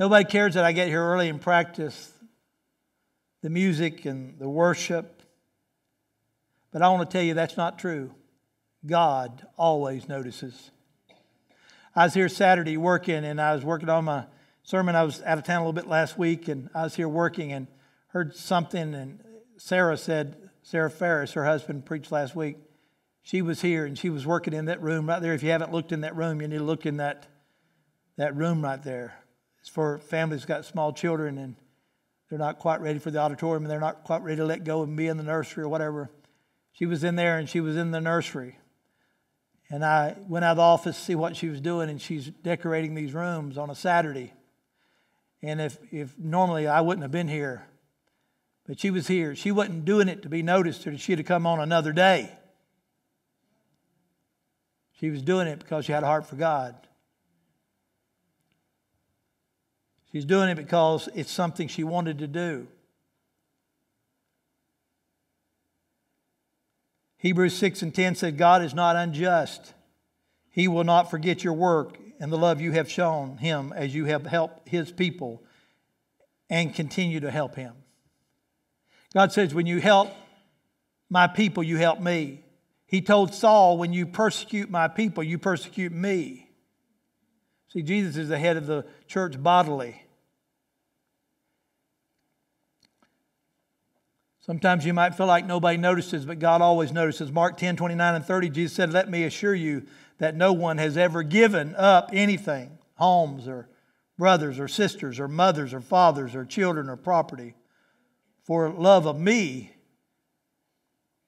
[0.01, 2.13] Nobody cares that I get here early and practice
[3.43, 5.23] the music and the worship.
[6.73, 8.13] But I want to tell you that's not true.
[8.85, 10.73] God always notices.
[11.95, 14.25] I was here Saturday working, and I was working on my
[14.69, 14.95] sermon.
[14.95, 17.55] I was out of town a little bit last week, and I was here working
[17.55, 17.69] and
[18.09, 18.95] heard something.
[18.95, 19.19] And
[19.57, 22.59] Sarah said, Sarah Ferris, her husband, preached last week.
[23.23, 25.33] She was here and she was working in that room right there.
[25.33, 27.27] If you haven't looked in that room, you need to look in that,
[28.19, 29.15] that room right there.
[29.61, 31.39] It's for families got small children.
[31.39, 31.57] And
[32.29, 34.83] they're not quite ready for the auditorium and they're not quite ready to let go
[34.83, 36.11] and be in the nursery or whatever.
[36.73, 38.59] She was in there and she was in the nursery.
[39.71, 42.27] And I went out of the office to see what she was doing, and she's
[42.27, 44.33] decorating these rooms on a Saturday.
[45.43, 47.67] And if, if normally I wouldn't have been here,
[48.67, 49.35] but she was here.
[49.35, 52.31] She wasn't doing it to be noticed or she'd have come on another day.
[55.01, 56.75] She was doing it because she had a heart for God.
[60.11, 62.67] She's doing it because it's something she wanted to do.
[67.19, 69.75] Hebrews 6 and 10 said, God is not unjust.
[70.51, 74.07] He will not forget your work and the love you have shown him as you
[74.07, 75.43] have helped his people
[76.51, 77.75] and continue to help him.
[79.15, 80.11] God says, when you help
[81.09, 82.43] my people, you help me.
[82.87, 86.51] He told Saul, when you persecute my people, you persecute me.
[87.73, 90.03] See, Jesus is the head of the church bodily.
[94.41, 97.31] Sometimes you might feel like nobody notices, but God always notices.
[97.31, 99.85] Mark 10, 29 and 30, Jesus said, Let me assure you
[100.19, 103.69] that no one has ever given up anything, homes or
[104.17, 107.55] brothers or sisters or mothers or fathers or children or property,
[108.45, 109.73] for love of me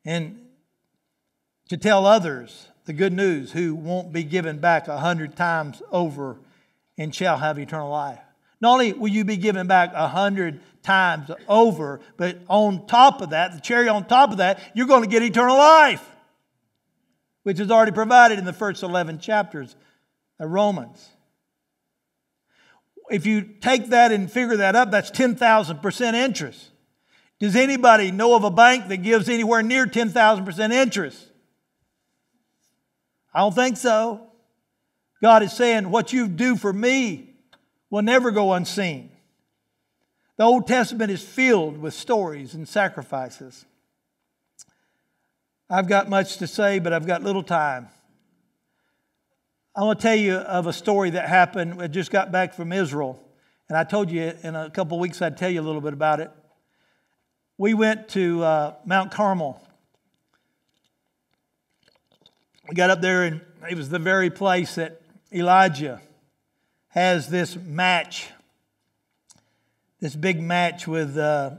[0.04, 0.46] and
[1.68, 6.38] to tell others the good news who won't be given back a hundred times over
[6.98, 8.18] and shall have eternal life.
[8.60, 13.30] Not only will you be given back a hundred times over, but on top of
[13.30, 16.04] that, the cherry on top of that, you're going to get eternal life,
[17.42, 19.76] which is already provided in the first 11 chapters
[20.38, 21.08] of Romans.
[23.10, 26.70] If you take that and figure that up, that's 10,000% interest.
[27.40, 31.26] Does anybody know of a bank that gives anywhere near 10,000% interest?
[33.32, 34.28] I don't think so.
[35.22, 37.30] God is saying, What you do for me,
[37.90, 39.10] will never go unseen.
[40.36, 43.66] The Old Testament is filled with stories and sacrifices.
[45.72, 47.86] I've got much to say, but I've got little time.
[49.76, 51.80] I want to tell you of a story that happened.
[51.80, 53.22] I just got back from Israel,
[53.68, 55.92] and I told you in a couple of weeks I'd tell you a little bit
[55.92, 56.32] about it.
[57.56, 59.64] We went to uh, Mount Carmel.
[62.68, 63.40] We got up there, and
[63.70, 65.00] it was the very place that
[65.32, 66.00] Elijah
[66.88, 68.26] has this match,
[70.00, 71.52] this big match with uh,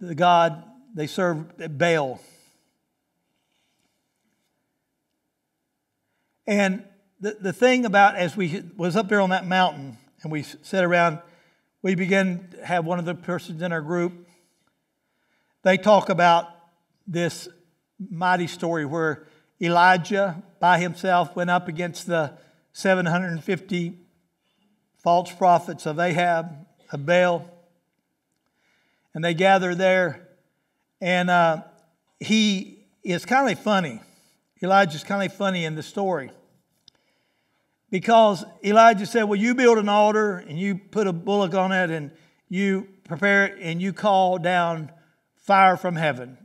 [0.00, 2.20] the God they serve Baal.
[6.46, 6.84] And
[7.20, 10.84] the, the thing about as we was up there on that mountain and we sat
[10.84, 11.18] around,
[11.82, 14.26] we began to have one of the persons in our group.
[15.62, 16.48] They talk about
[17.06, 17.48] this
[17.98, 19.26] mighty story where
[19.60, 22.32] Elijah by himself went up against the
[22.72, 23.98] 750
[24.98, 27.57] false prophets of Ahab, of Baal.
[29.18, 30.28] And they gather there.
[31.00, 31.62] And uh,
[32.20, 34.00] he is kind of funny.
[34.62, 36.30] Elijah's kind of funny in the story.
[37.90, 41.90] Because Elijah said, Well, you build an altar and you put a bullock on it
[41.90, 42.12] and
[42.48, 44.92] you prepare it and you call down
[45.34, 46.38] fire from heaven.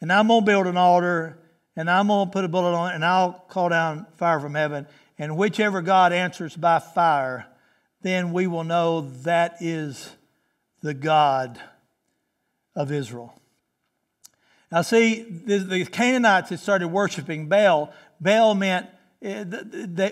[0.00, 1.36] And I'm going to build an altar
[1.74, 4.54] and I'm going to put a bullock on it, and I'll call down fire from
[4.54, 4.86] heaven.
[5.18, 7.48] And whichever God answers by fire,
[8.02, 10.12] then we will know that is
[10.80, 11.60] the God
[12.74, 13.34] of Israel.
[14.70, 17.92] Now, see, the Canaanites had started worshiping Baal.
[18.20, 18.86] Baal meant
[19.20, 19.44] eh,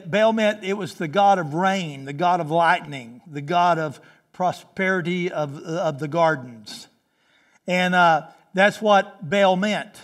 [0.07, 4.01] Baal meant it was the God of rain, the God of lightning, the God of
[4.33, 6.89] prosperity of, of the gardens.
[7.67, 9.95] And uh, that's what Baal meant.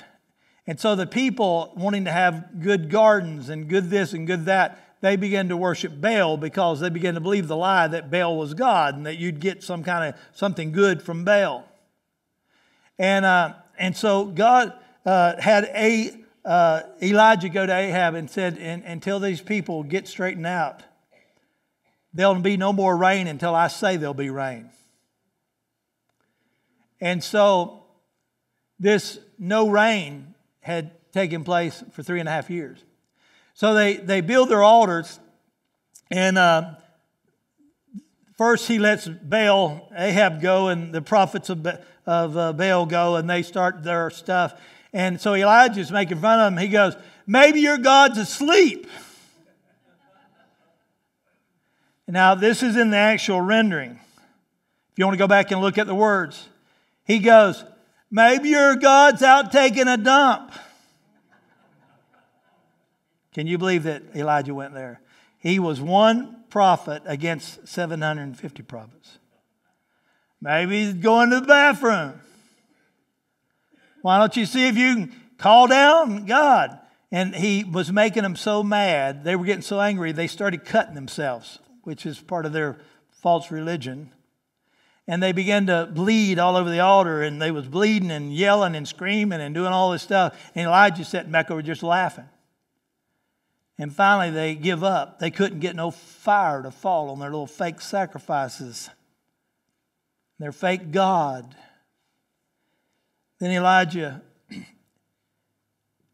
[0.66, 4.80] And so the people wanting to have good gardens and good this and good that,
[5.00, 8.54] they began to worship Baal because they began to believe the lie that Baal was
[8.54, 11.68] God and that you'd get some kind of something good from Baal.
[12.98, 14.72] And, uh, and so God
[15.04, 16.12] uh, had a,
[16.44, 20.82] uh, Elijah go to Ahab and said, until these people get straightened out,
[22.12, 24.70] there'll be no more rain until I say there'll be rain.
[27.00, 27.84] And so
[28.78, 32.82] this no rain had taken place for three and a half years.
[33.52, 35.20] So they, they build their altars,
[36.10, 36.74] and uh,
[38.36, 41.66] first he lets Baal, Ahab go, and the prophets of,
[42.06, 44.60] of uh, Baal go, and they start their stuff.
[44.92, 46.58] And so Elijah's making fun of him.
[46.58, 48.86] He goes, Maybe your God's asleep.
[52.06, 53.92] Now, this is in the actual rendering.
[53.92, 56.48] If you want to go back and look at the words,
[57.04, 57.64] he goes,
[58.10, 60.52] Maybe your God's out taking a dump.
[63.32, 65.00] Can you believe that Elijah went there?
[65.44, 69.18] He was one prophet against 750 prophets.
[70.40, 72.14] Maybe he's going to the bathroom.
[74.00, 76.78] Why don't you see if you can call down God?
[77.12, 80.94] And he was making them so mad, they were getting so angry, they started cutting
[80.94, 82.78] themselves, which is part of their
[83.10, 84.12] false religion.
[85.06, 88.74] And they began to bleed all over the altar, and they was bleeding and yelling
[88.74, 90.50] and screaming and doing all this stuff.
[90.54, 92.30] And Elijah sitting back over just laughing.
[93.78, 95.18] And finally, they give up.
[95.18, 98.88] They couldn't get no fire to fall on their little fake sacrifices,
[100.38, 101.56] their fake God.
[103.40, 104.22] Then Elijah,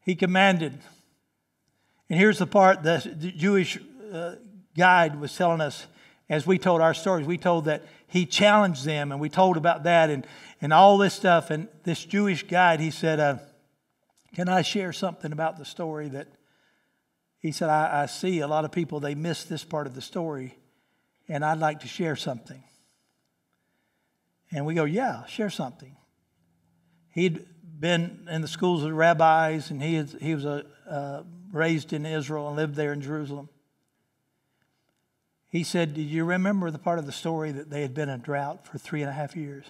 [0.04, 0.78] he commanded.
[2.08, 3.78] And here's the part that the Jewish
[4.10, 4.36] uh,
[4.76, 5.86] guide was telling us
[6.30, 7.26] as we told our stories.
[7.26, 10.26] We told that he challenged them, and we told about that and,
[10.62, 11.50] and all this stuff.
[11.50, 13.38] And this Jewish guide, he said, uh,
[14.34, 16.26] Can I share something about the story that
[17.40, 20.02] he said, I, I see a lot of people, they miss this part of the
[20.02, 20.56] story,
[21.26, 22.62] and I'd like to share something.
[24.52, 25.96] And we go, Yeah, share something.
[27.12, 27.46] He'd
[27.78, 32.04] been in the schools of the rabbis, and he, he was a, uh, raised in
[32.04, 33.48] Israel and lived there in Jerusalem.
[35.48, 38.20] He said, Did you remember the part of the story that they had been in
[38.20, 39.64] drought for three and a half years?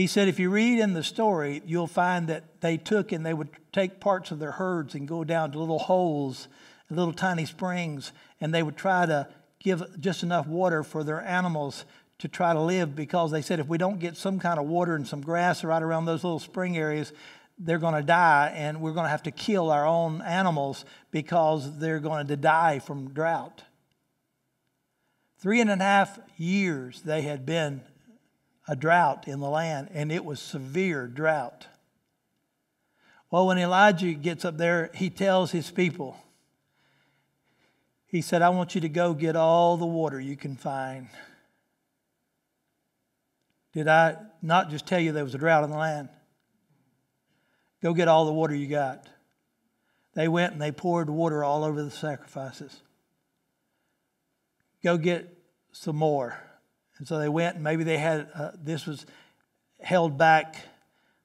[0.00, 3.34] He said, if you read in the story, you'll find that they took and they
[3.34, 6.48] would take parts of their herds and go down to little holes,
[6.88, 9.28] little tiny springs, and they would try to
[9.58, 11.84] give just enough water for their animals
[12.18, 14.94] to try to live because they said if we don't get some kind of water
[14.94, 17.12] and some grass right around those little spring areas,
[17.58, 21.78] they're going to die and we're going to have to kill our own animals because
[21.78, 23.64] they're going to die from drought.
[25.40, 27.82] Three and a half years they had been
[28.70, 31.66] a drought in the land, and it was severe drought.
[33.28, 36.16] Well, when Elijah gets up there, he tells his people,
[38.06, 41.08] he said, I want you to go get all the water you can find.
[43.72, 46.08] Did I not just tell you there was a drought in the land?
[47.82, 49.04] Go get all the water you got.
[50.14, 52.82] They went and they poured water all over the sacrifices.
[54.84, 55.36] Go get
[55.72, 56.38] some more.
[57.00, 59.06] And so they went, and maybe they had, uh, this was
[59.80, 60.56] held back.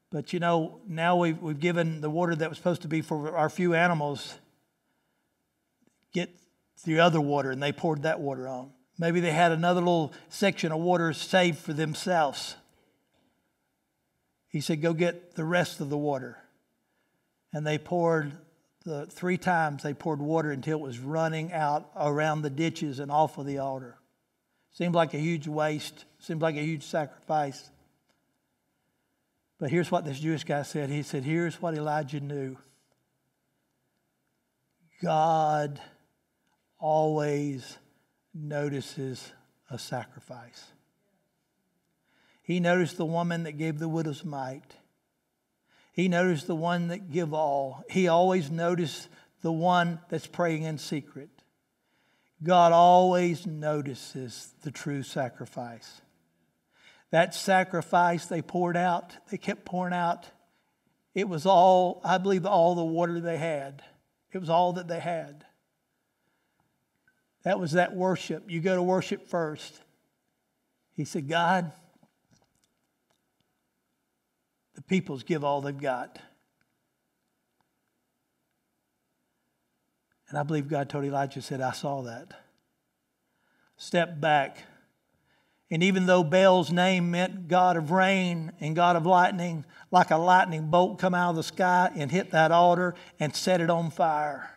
[0.09, 3.35] But you know, now we've, we've given the water that was supposed to be for
[3.35, 4.35] our few animals,
[6.13, 6.29] get
[6.85, 8.71] the other water, and they poured that water on.
[8.97, 12.55] Maybe they had another little section of water saved for themselves.
[14.47, 16.37] He said, Go get the rest of the water.
[17.51, 18.31] And they poured
[18.85, 23.11] the three times they poured water until it was running out around the ditches and
[23.11, 23.97] off of the altar.
[24.75, 27.71] Seemed like a huge waste, seemed like a huge sacrifice.
[29.57, 30.89] But here's what this Jewish guy said.
[30.89, 32.57] He said, Here's what Elijah knew
[35.01, 35.79] God
[36.77, 37.77] always
[38.33, 39.31] notices
[39.69, 40.65] a sacrifice.
[42.43, 44.75] He noticed the woman that gave the widow's mite.
[45.93, 47.85] He noticed the one that give all.
[47.89, 49.07] He always noticed
[49.41, 51.29] the one that's praying in secret.
[52.45, 56.01] God always notices the true sacrifice.
[57.09, 60.27] That sacrifice they poured out, they kept pouring out,
[61.15, 63.81] it was all, I believe, all the water they had.
[64.31, 65.45] It was all that they had.
[67.43, 68.51] That was that worship.
[68.51, 69.81] You go to worship first.
[70.93, 71.71] He said, God,
[74.75, 76.19] the peoples give all they've got.
[80.35, 82.33] And I believe God told Elijah, said, I saw that.
[83.77, 84.65] Step back.
[85.71, 90.17] And even though Baal's name meant God of rain and God of lightning, like a
[90.17, 93.91] lightning bolt come out of the sky and hit that altar and set it on
[93.91, 94.51] fire.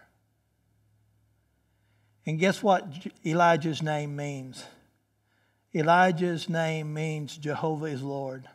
[2.27, 2.85] And guess what
[3.25, 4.65] Elijah's name means?
[5.73, 8.49] Elijah's name means Jehovah is Lord.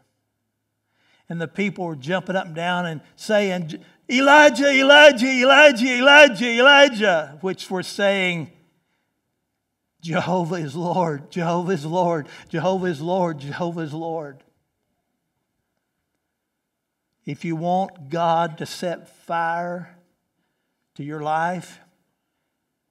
[1.30, 7.38] And the people were jumping up and down and saying, Elijah, Elijah, Elijah, Elijah, Elijah,
[7.41, 8.51] which were saying,
[10.01, 14.43] Jehovah is Lord, Jehovah is Lord, Jehovah is Lord, Jehovah is Lord.
[17.26, 19.97] If you want God to set fire
[20.95, 21.80] to your life,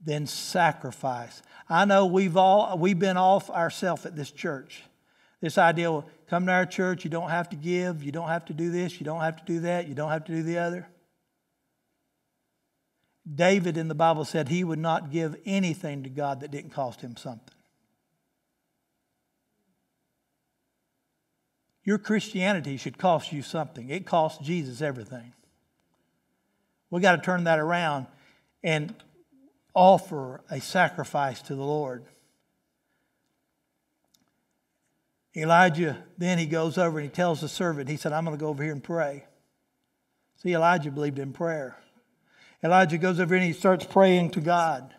[0.01, 1.43] then sacrifice.
[1.69, 4.83] I know we've all we've been off ourselves at this church.
[5.43, 8.47] This idea, well, come to our church, you don't have to give, you don't have
[8.47, 10.59] to do this, you don't have to do that, you don't have to do the
[10.59, 10.89] other.
[13.31, 17.01] David in the Bible said he would not give anything to God that didn't cost
[17.01, 17.55] him something.
[21.85, 23.91] Your Christianity should cost you something.
[23.91, 25.33] It costs Jesus everything.
[26.91, 28.07] We got to turn that around.
[28.65, 28.95] And
[29.75, 32.05] offer a sacrifice to the Lord.
[35.35, 38.41] Elijah, then he goes over and he tells the servant, he said, I'm going to
[38.41, 39.25] go over here and pray.
[40.37, 41.77] See, Elijah believed in prayer.
[42.65, 44.95] Elijah goes over and he starts praying to God.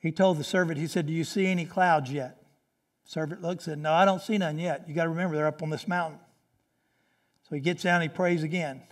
[0.00, 2.42] He told the servant, he said, Do you see any clouds yet?
[3.04, 4.88] The servant looked and said, No, I don't see none yet.
[4.88, 6.18] You got to remember, they're up on this mountain.
[7.48, 8.82] So he gets down he prays again.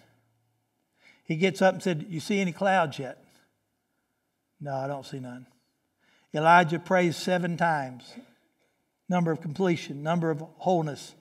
[1.24, 3.18] He gets up and said, You see any clouds yet?
[4.60, 5.46] No, I don't see none.
[6.34, 8.12] Elijah prays seven times
[9.10, 11.14] number of completion, number of wholeness.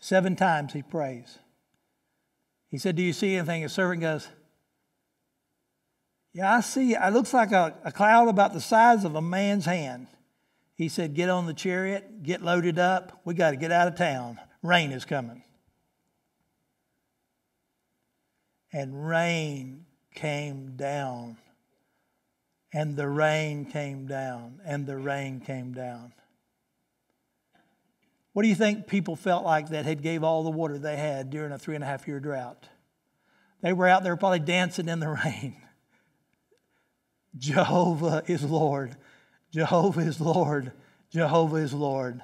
[0.00, 1.38] Seven times he prays.
[2.70, 3.62] He said, Do you see anything?
[3.62, 4.28] The servant goes,
[6.32, 6.94] Yeah, I see.
[6.94, 10.08] It looks like a, a cloud about the size of a man's hand.
[10.74, 13.20] He said, Get on the chariot, get loaded up.
[13.24, 14.38] We got to get out of town.
[14.62, 15.42] Rain is coming.
[18.72, 21.38] And rain came down.
[22.72, 24.60] And the rain came down.
[24.64, 26.12] And the rain came down.
[28.36, 31.30] What do you think people felt like that had gave all the water they had
[31.30, 32.68] during a three and a half year drought?
[33.62, 35.56] They were out there probably dancing in the rain.
[37.38, 38.94] Jehovah is Lord.
[39.52, 40.72] Jehovah is Lord.
[41.10, 42.20] Jehovah is Lord.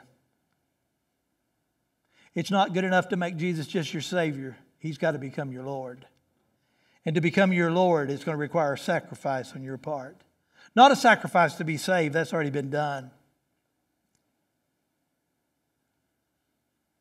[2.35, 4.59] It's not good enough to make Jesus just your Savior.
[4.81, 6.05] He's got to become your Lord.
[7.07, 10.19] And to become your Lord, it's going to require a sacrifice on your part.
[10.77, 13.13] Not a sacrifice to be saved, that's already been done.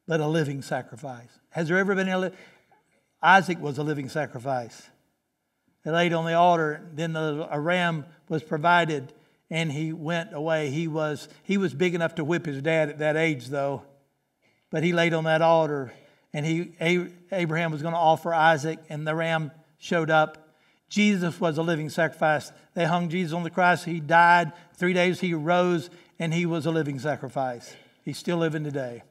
[0.08, 1.30] But a living sacrifice.
[1.50, 2.32] Has there ever been a li-
[3.22, 4.90] Isaac was a living sacrifice.
[5.84, 9.14] They laid on the altar, then the, a ram was provided,
[9.50, 10.70] and he went away.
[10.70, 13.84] He was, he was big enough to whip his dad at that age, though.
[14.70, 15.94] But he laid on that altar,
[16.34, 16.72] and he,
[17.32, 20.50] Abraham was going to offer Isaac, and the ram showed up.
[20.90, 22.52] Jesus was a living sacrifice.
[22.74, 23.84] They hung Jesus on the cross.
[23.84, 24.52] He died.
[24.76, 25.90] Three days he rose,
[26.20, 27.74] and he was a living sacrifice.
[28.04, 29.04] He's still living today.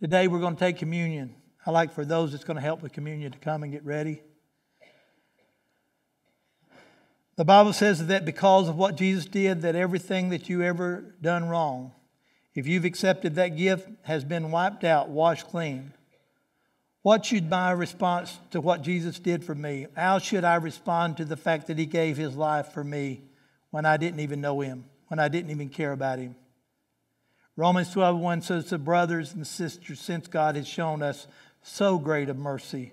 [0.00, 1.34] Today we're going to take communion.
[1.66, 4.22] I like for those that's going to help with communion to come and get ready.
[7.34, 11.48] The Bible says that because of what Jesus did, that everything that you ever done
[11.48, 11.92] wrong,
[12.54, 15.92] if you've accepted that gift, has been wiped out, washed clean.
[17.02, 19.88] What should my response to what Jesus did for me?
[19.96, 23.22] How should I respond to the fact that He gave His life for me
[23.70, 26.36] when I didn't even know Him, when I didn't even care about Him?
[27.58, 31.26] Romans 12 1 says, The brothers and sisters, since God has shown us
[31.60, 32.92] so great a mercy,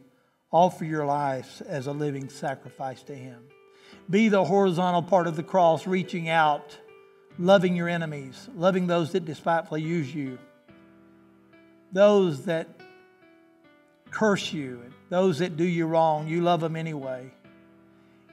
[0.52, 3.44] offer your lives as a living sacrifice to Him.
[4.10, 6.76] Be the horizontal part of the cross, reaching out,
[7.38, 10.40] loving your enemies, loving those that despitefully use you,
[11.92, 12.68] those that
[14.10, 17.32] curse you, those that do you wrong, you love them anyway,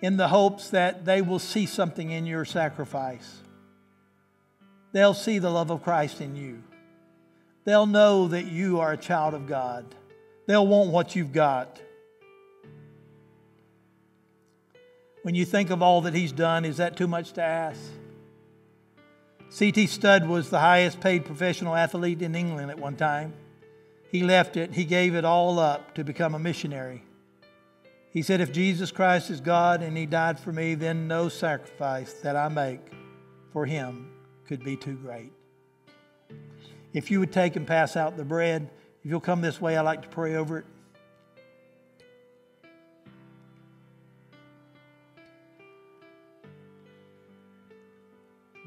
[0.01, 3.42] in the hopes that they will see something in your sacrifice
[4.93, 6.63] they'll see the love of Christ in you.
[7.65, 9.95] They'll know that you are a child of God.
[10.47, 11.81] They'll want what you've got.
[15.23, 17.81] When you think of all that he's done, is that too much to ask?
[19.51, 19.87] C.T.
[19.87, 23.35] Studd was the highest paid professional athlete in England at one time.
[24.11, 27.05] He left it, he gave it all up to become a missionary.
[28.11, 32.13] He said, If Jesus Christ is God and he died for me, then no sacrifice
[32.15, 32.81] that I make
[33.53, 34.12] for him
[34.53, 35.33] could be too great.
[36.93, 38.69] If you would take and pass out the bread,
[39.03, 40.67] if you'll come this way, I'd like to pray over it.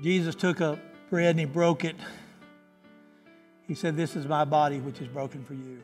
[0.02, 0.80] Jesus took a
[1.12, 1.96] bread and he broke it.
[3.68, 5.84] He said, This is my body, which is broken for you.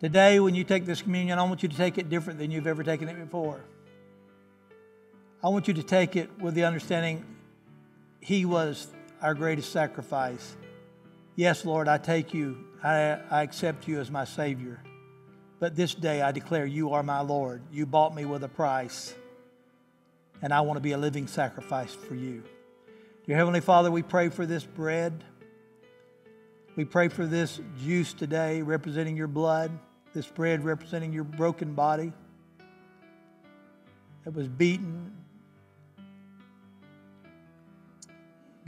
[0.00, 2.66] Today, when you take this communion, I want you to take it different than you've
[2.66, 3.60] ever taken it before.
[5.44, 7.26] I want you to take it with the understanding
[8.20, 8.86] he was
[9.20, 10.56] our greatest sacrifice.
[11.36, 14.82] Yes, Lord, I take you, I, I accept you as my Savior.
[15.58, 17.62] But this day I declare you are my Lord.
[17.70, 19.14] You bought me with a price,
[20.40, 22.42] and I want to be a living sacrifice for you.
[23.26, 25.24] Dear Heavenly Father, we pray for this bread.
[26.76, 29.70] We pray for this juice today representing your blood,
[30.14, 32.12] this bread representing your broken body
[34.24, 35.12] that was beaten,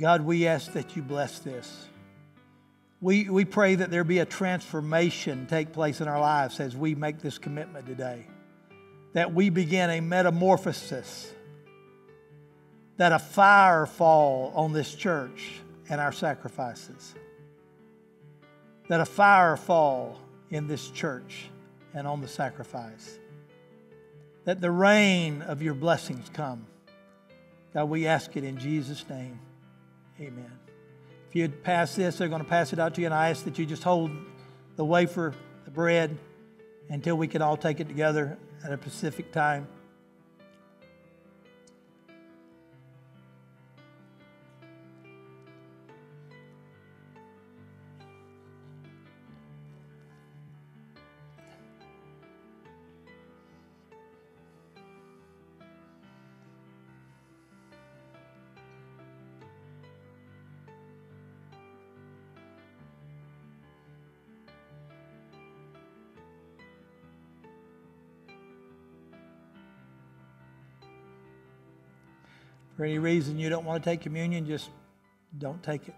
[0.02, 1.86] God, we ask that you bless this.
[3.00, 6.96] We, we pray that there be a transformation take place in our lives as we
[6.96, 8.26] make this commitment today.
[9.12, 11.32] That we begin a metamorphosis,
[12.96, 15.52] that a fire fall on this church
[15.88, 17.14] and our sacrifices.
[18.88, 20.18] that a fire fall
[20.50, 21.48] in this church
[21.94, 23.20] and on the sacrifice.
[24.46, 26.66] That the rain of your blessings come.
[27.72, 29.38] God, we ask it in Jesus' name.
[30.20, 30.52] Amen.
[31.28, 33.44] If you'd pass this, they're going to pass it out to you, and I ask
[33.44, 34.10] that you just hold
[34.76, 35.34] the wafer,
[35.64, 36.16] the bread,
[36.88, 39.66] until we can all take it together at a specific time.
[72.76, 74.70] For any reason you don't want to take communion, just
[75.38, 75.94] don't take it.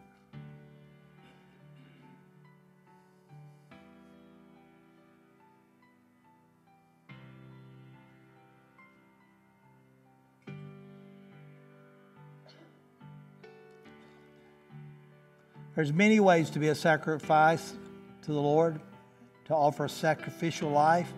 [15.74, 17.72] There's many ways to be a sacrifice
[18.22, 18.80] to the Lord,
[19.46, 21.12] to offer a sacrificial life.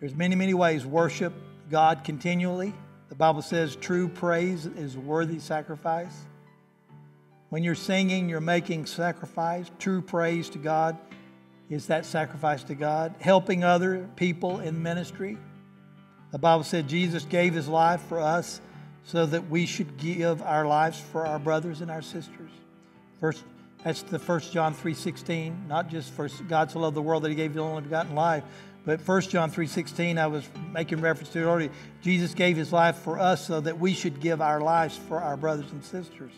[0.00, 1.34] There's many, many ways worship
[1.70, 2.72] God continually.
[3.12, 6.16] The Bible says true praise is worthy sacrifice.
[7.50, 9.70] When you're singing, you're making sacrifice.
[9.78, 10.96] True praise to God
[11.68, 13.14] is that sacrifice to God.
[13.20, 15.36] Helping other people in ministry.
[16.30, 18.62] The Bible said Jesus gave his life for us
[19.04, 22.50] so that we should give our lives for our brothers and our sisters.
[23.20, 23.44] First,
[23.84, 27.34] that's the first John 3.16, not just for God to love the world that he
[27.34, 28.44] gave his only begotten life,
[28.84, 31.70] but 1 John 3:16, I was making reference to it already.
[32.00, 35.36] Jesus gave his life for us so that we should give our lives for our
[35.36, 36.32] brothers and sisters.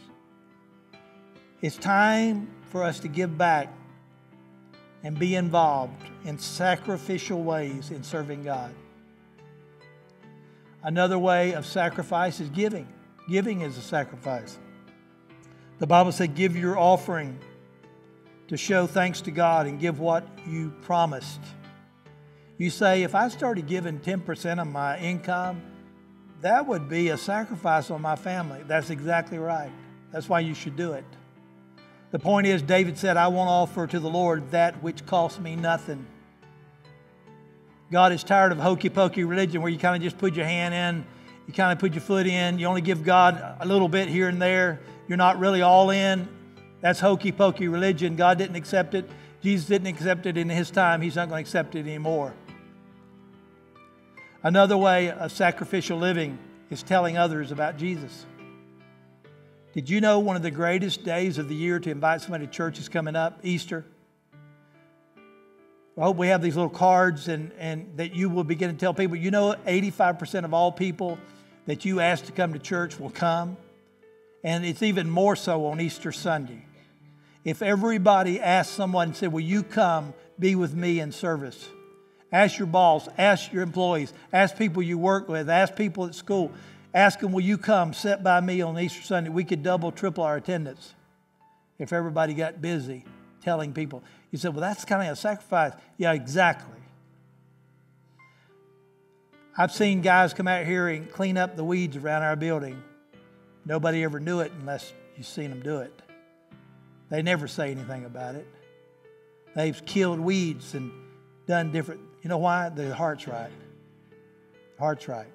[1.62, 3.72] It's time for us to give back
[5.02, 8.74] and be involved in sacrificial ways in serving God.
[10.82, 12.86] Another way of sacrifice is giving.
[13.28, 14.58] Giving is a sacrifice.
[15.78, 17.38] The Bible said, Give your offering
[18.48, 21.40] to show thanks to God and give what you promised.
[22.56, 25.62] You say, if I started giving 10% of my income,
[26.40, 28.62] that would be a sacrifice on my family.
[28.66, 29.72] That's exactly right.
[30.12, 31.04] That's why you should do it.
[32.12, 35.56] The point is, David said, I won't offer to the Lord that which costs me
[35.56, 36.06] nothing.
[37.90, 40.74] God is tired of hokey pokey religion where you kind of just put your hand
[40.74, 41.04] in,
[41.48, 44.28] you kind of put your foot in, you only give God a little bit here
[44.28, 44.80] and there.
[45.08, 46.28] You're not really all in.
[46.80, 48.14] That's hokey pokey religion.
[48.14, 49.10] God didn't accept it.
[49.42, 51.00] Jesus didn't accept it in his time.
[51.00, 52.32] He's not going to accept it anymore.
[54.44, 56.38] Another way of sacrificial living
[56.68, 58.26] is telling others about Jesus.
[59.72, 62.52] Did you know one of the greatest days of the year to invite somebody to
[62.52, 63.40] church is coming up?
[63.42, 63.86] Easter.
[65.96, 68.92] I hope we have these little cards and, and that you will begin to tell
[68.92, 69.16] people.
[69.16, 71.18] You know, 85% of all people
[71.64, 73.56] that you ask to come to church will come.
[74.42, 76.66] And it's even more so on Easter Sunday.
[77.44, 81.66] If everybody asked someone and said, Will you come be with me in service?
[82.34, 86.50] Ask your boss, ask your employees, ask people you work with, ask people at school.
[86.92, 89.30] Ask them, will you come sit by me on Easter Sunday?
[89.30, 90.94] We could double, triple our attendance
[91.78, 93.04] if everybody got busy
[93.40, 94.02] telling people.
[94.32, 95.74] You said, well, that's kind of a sacrifice.
[95.96, 96.80] Yeah, exactly.
[99.56, 102.82] I've seen guys come out here and clean up the weeds around our building.
[103.64, 106.02] Nobody ever knew it unless you've seen them do it.
[107.10, 108.48] They never say anything about it.
[109.54, 110.90] They've killed weeds and
[111.46, 112.70] done different you know why?
[112.70, 113.52] The heart's right.
[114.78, 115.26] Heart's right.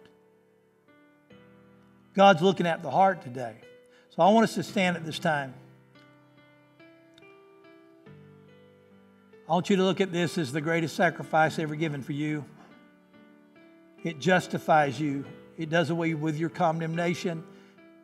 [2.16, 3.54] God's looking at the heart today.
[4.10, 5.54] So I want us to stand at this time.
[9.48, 12.44] I want you to look at this as the greatest sacrifice ever given for you.
[14.04, 15.26] It justifies you.
[15.60, 17.44] It does away with your condemnation.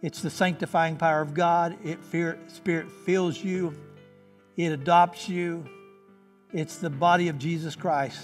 [0.04, 1.76] It's the sanctifying power of God.
[1.84, 3.76] It fear, Spirit fills you.
[4.58, 5.66] It adopts you.
[6.54, 8.22] It's the body of Jesus Christ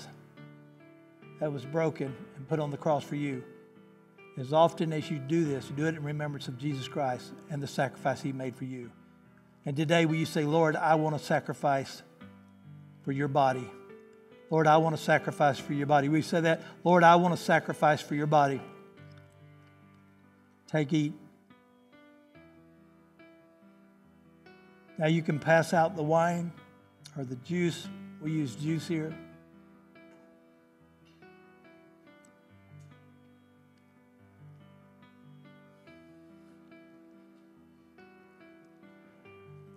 [1.41, 3.43] that was broken and put on the cross for you.
[4.37, 7.67] As often as you do this, do it in remembrance of Jesus Christ and the
[7.67, 8.91] sacrifice he made for you.
[9.65, 12.03] And today, will you say, Lord, I want to sacrifice
[13.03, 13.67] for your body?
[14.51, 16.09] Lord, I want to sacrifice for your body.
[16.09, 18.61] We say that, Lord, I want to sacrifice for your body.
[20.67, 21.13] Take, eat.
[24.99, 26.51] Now you can pass out the wine
[27.17, 27.87] or the juice.
[28.21, 29.15] We use juice here.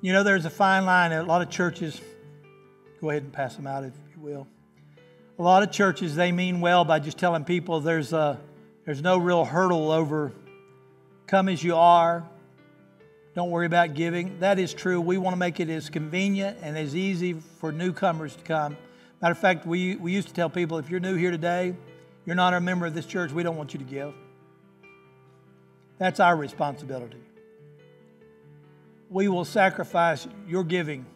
[0.05, 1.13] You know, there's a fine line.
[1.13, 1.99] A lot of churches,
[3.01, 4.47] go ahead and pass them out if you will.
[5.39, 8.39] A lot of churches, they mean well by just telling people there's, a,
[8.85, 10.35] there's no real hurdle over
[11.27, 12.23] come as you are.
[13.35, 14.41] Don't worry about giving.
[14.41, 15.01] That is true.
[15.01, 18.77] We want to make it as convenient and as easy for newcomers to come.
[19.23, 21.75] Matter of fact, we, we used to tell people if you're new here today,
[22.27, 24.13] you're not a member of this church, we don't want you to give.
[25.97, 27.23] That's our responsibility
[29.15, 31.07] we will sacrifice your giving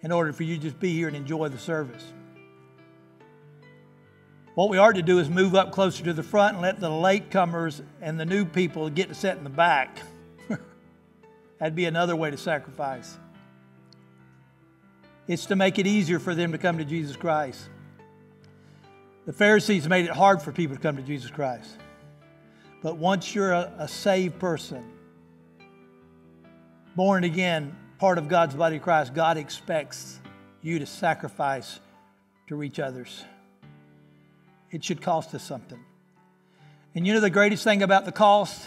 [0.00, 2.02] in order for you to just be here and enjoy the service.
[4.54, 6.88] What we are to do is move up closer to the front and let the
[6.88, 10.00] latecomers and the new people get to sit in the back.
[11.58, 13.18] That'd be another way to sacrifice.
[15.26, 17.68] It's to make it easier for them to come to Jesus Christ.
[19.26, 21.76] The Pharisees made it hard for people to come to Jesus Christ.
[22.82, 24.94] But once you're a, a saved person,
[26.98, 30.18] born again, part of God's body Christ, God expects
[30.62, 31.78] you to sacrifice
[32.48, 33.24] to reach others.
[34.72, 35.78] It should cost us something.
[36.96, 38.66] And you know the greatest thing about the cost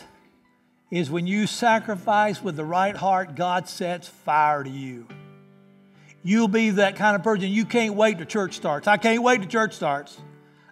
[0.89, 5.07] is when you sacrifice with the right heart, God sets fire to you.
[6.23, 7.49] You'll be that kind of person.
[7.49, 8.87] You can't wait till church starts.
[8.87, 10.17] I can't wait till church starts.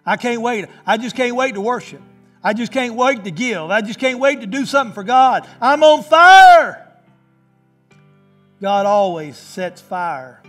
[0.06, 0.64] I can't wait.
[0.86, 2.00] I just can't wait to worship.
[2.42, 3.70] I just can't wait to give.
[3.70, 5.46] I just can't wait to do something for God.
[5.60, 6.86] I'm on fire.
[8.60, 10.42] God always sets fire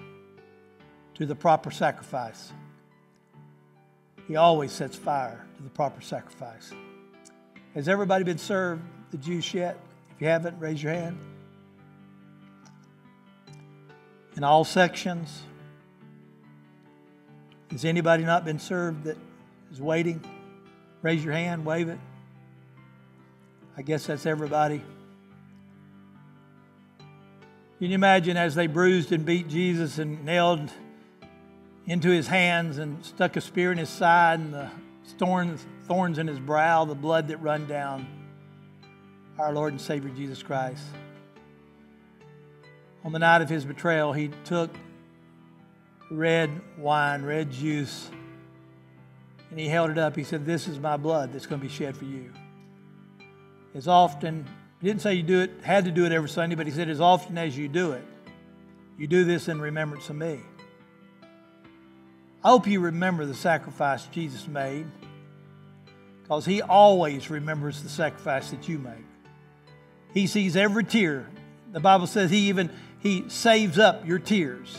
[1.14, 2.52] to the proper sacrifice.
[4.28, 6.74] He always sets fire to the proper sacrifice.
[7.74, 8.82] Has everybody been served
[9.12, 9.78] the juice yet?
[10.16, 11.20] If you haven't, raise your hand.
[14.36, 15.44] In all sections.
[17.72, 19.18] Has anybody not been served that
[19.72, 20.22] is waiting?
[21.02, 22.00] Raise your hand, wave it.
[23.78, 24.84] I guess that's everybody.
[27.82, 30.70] Can you imagine as they bruised and beat Jesus and nailed
[31.88, 34.70] into his hands and stuck a spear in his side and the
[35.18, 38.06] thorns, thorns in his brow, the blood that run down?
[39.40, 40.84] Our Lord and Savior Jesus Christ.
[43.04, 44.70] On the night of his betrayal, he took
[46.12, 48.12] red wine, red juice,
[49.50, 50.16] and he held it up.
[50.16, 52.32] He said, This is my blood that's going to be shed for you.
[53.74, 54.46] As often
[54.82, 56.90] he didn't say you do it, had to do it every Sunday, but he said,
[56.90, 58.04] as often as you do it,
[58.98, 60.40] you do this in remembrance of me.
[62.44, 64.88] I hope you remember the sacrifice Jesus made
[66.24, 69.06] because he always remembers the sacrifice that you make.
[70.14, 71.30] He sees every tear.
[71.72, 74.76] The Bible says he even he saves up your tears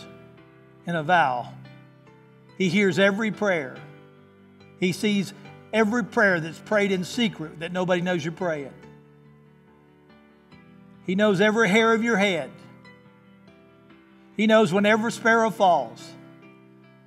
[0.86, 1.53] in a vow.
[2.59, 3.76] He hears every prayer.
[4.80, 5.32] He sees
[5.72, 8.72] every prayer that's prayed in secret that nobody knows you're praying.
[11.05, 12.50] He knows every hair of your head.
[14.36, 16.07] He knows whenever a sparrow falls.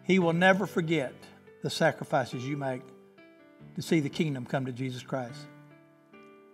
[0.03, 1.13] He will never forget
[1.63, 2.81] the sacrifices you make
[3.75, 5.39] to see the kingdom come to Jesus Christ.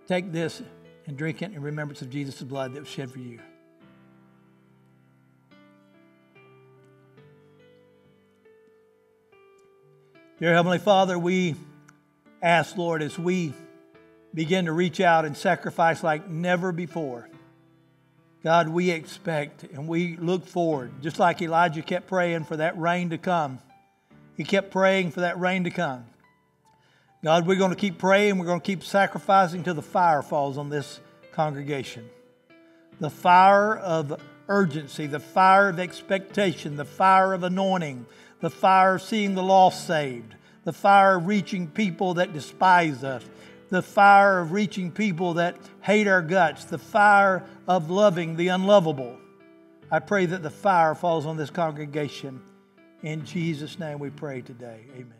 [0.08, 0.62] Take this
[1.08, 3.40] and drink it in remembrance of Jesus' blood that was shed for you.
[10.40, 11.56] Dear Heavenly Father, we
[12.42, 13.54] ask, Lord, as we
[14.34, 17.28] begin to reach out and sacrifice like never before.
[18.44, 23.12] God, we expect and we look forward, just like Elijah kept praying for that rain
[23.12, 23.60] to come.
[24.36, 26.06] He kept praying for that rain to come.
[27.24, 28.40] God, we're going to keep praying.
[28.40, 31.00] We're going to keep sacrificing till the fire falls on this
[31.32, 32.10] congregation.
[33.00, 38.08] The fire of urgency, the fire of expectation, the fire of anointing,
[38.40, 40.34] the fire of seeing the lost saved,
[40.64, 43.24] the fire of reaching people that despise us,
[43.72, 49.18] the fire of reaching people that hate our guts, the fire of loving the unlovable.
[49.90, 52.42] I pray that the fire falls on this congregation.
[53.02, 54.86] In Jesus' name we pray today.
[54.94, 55.14] Amen.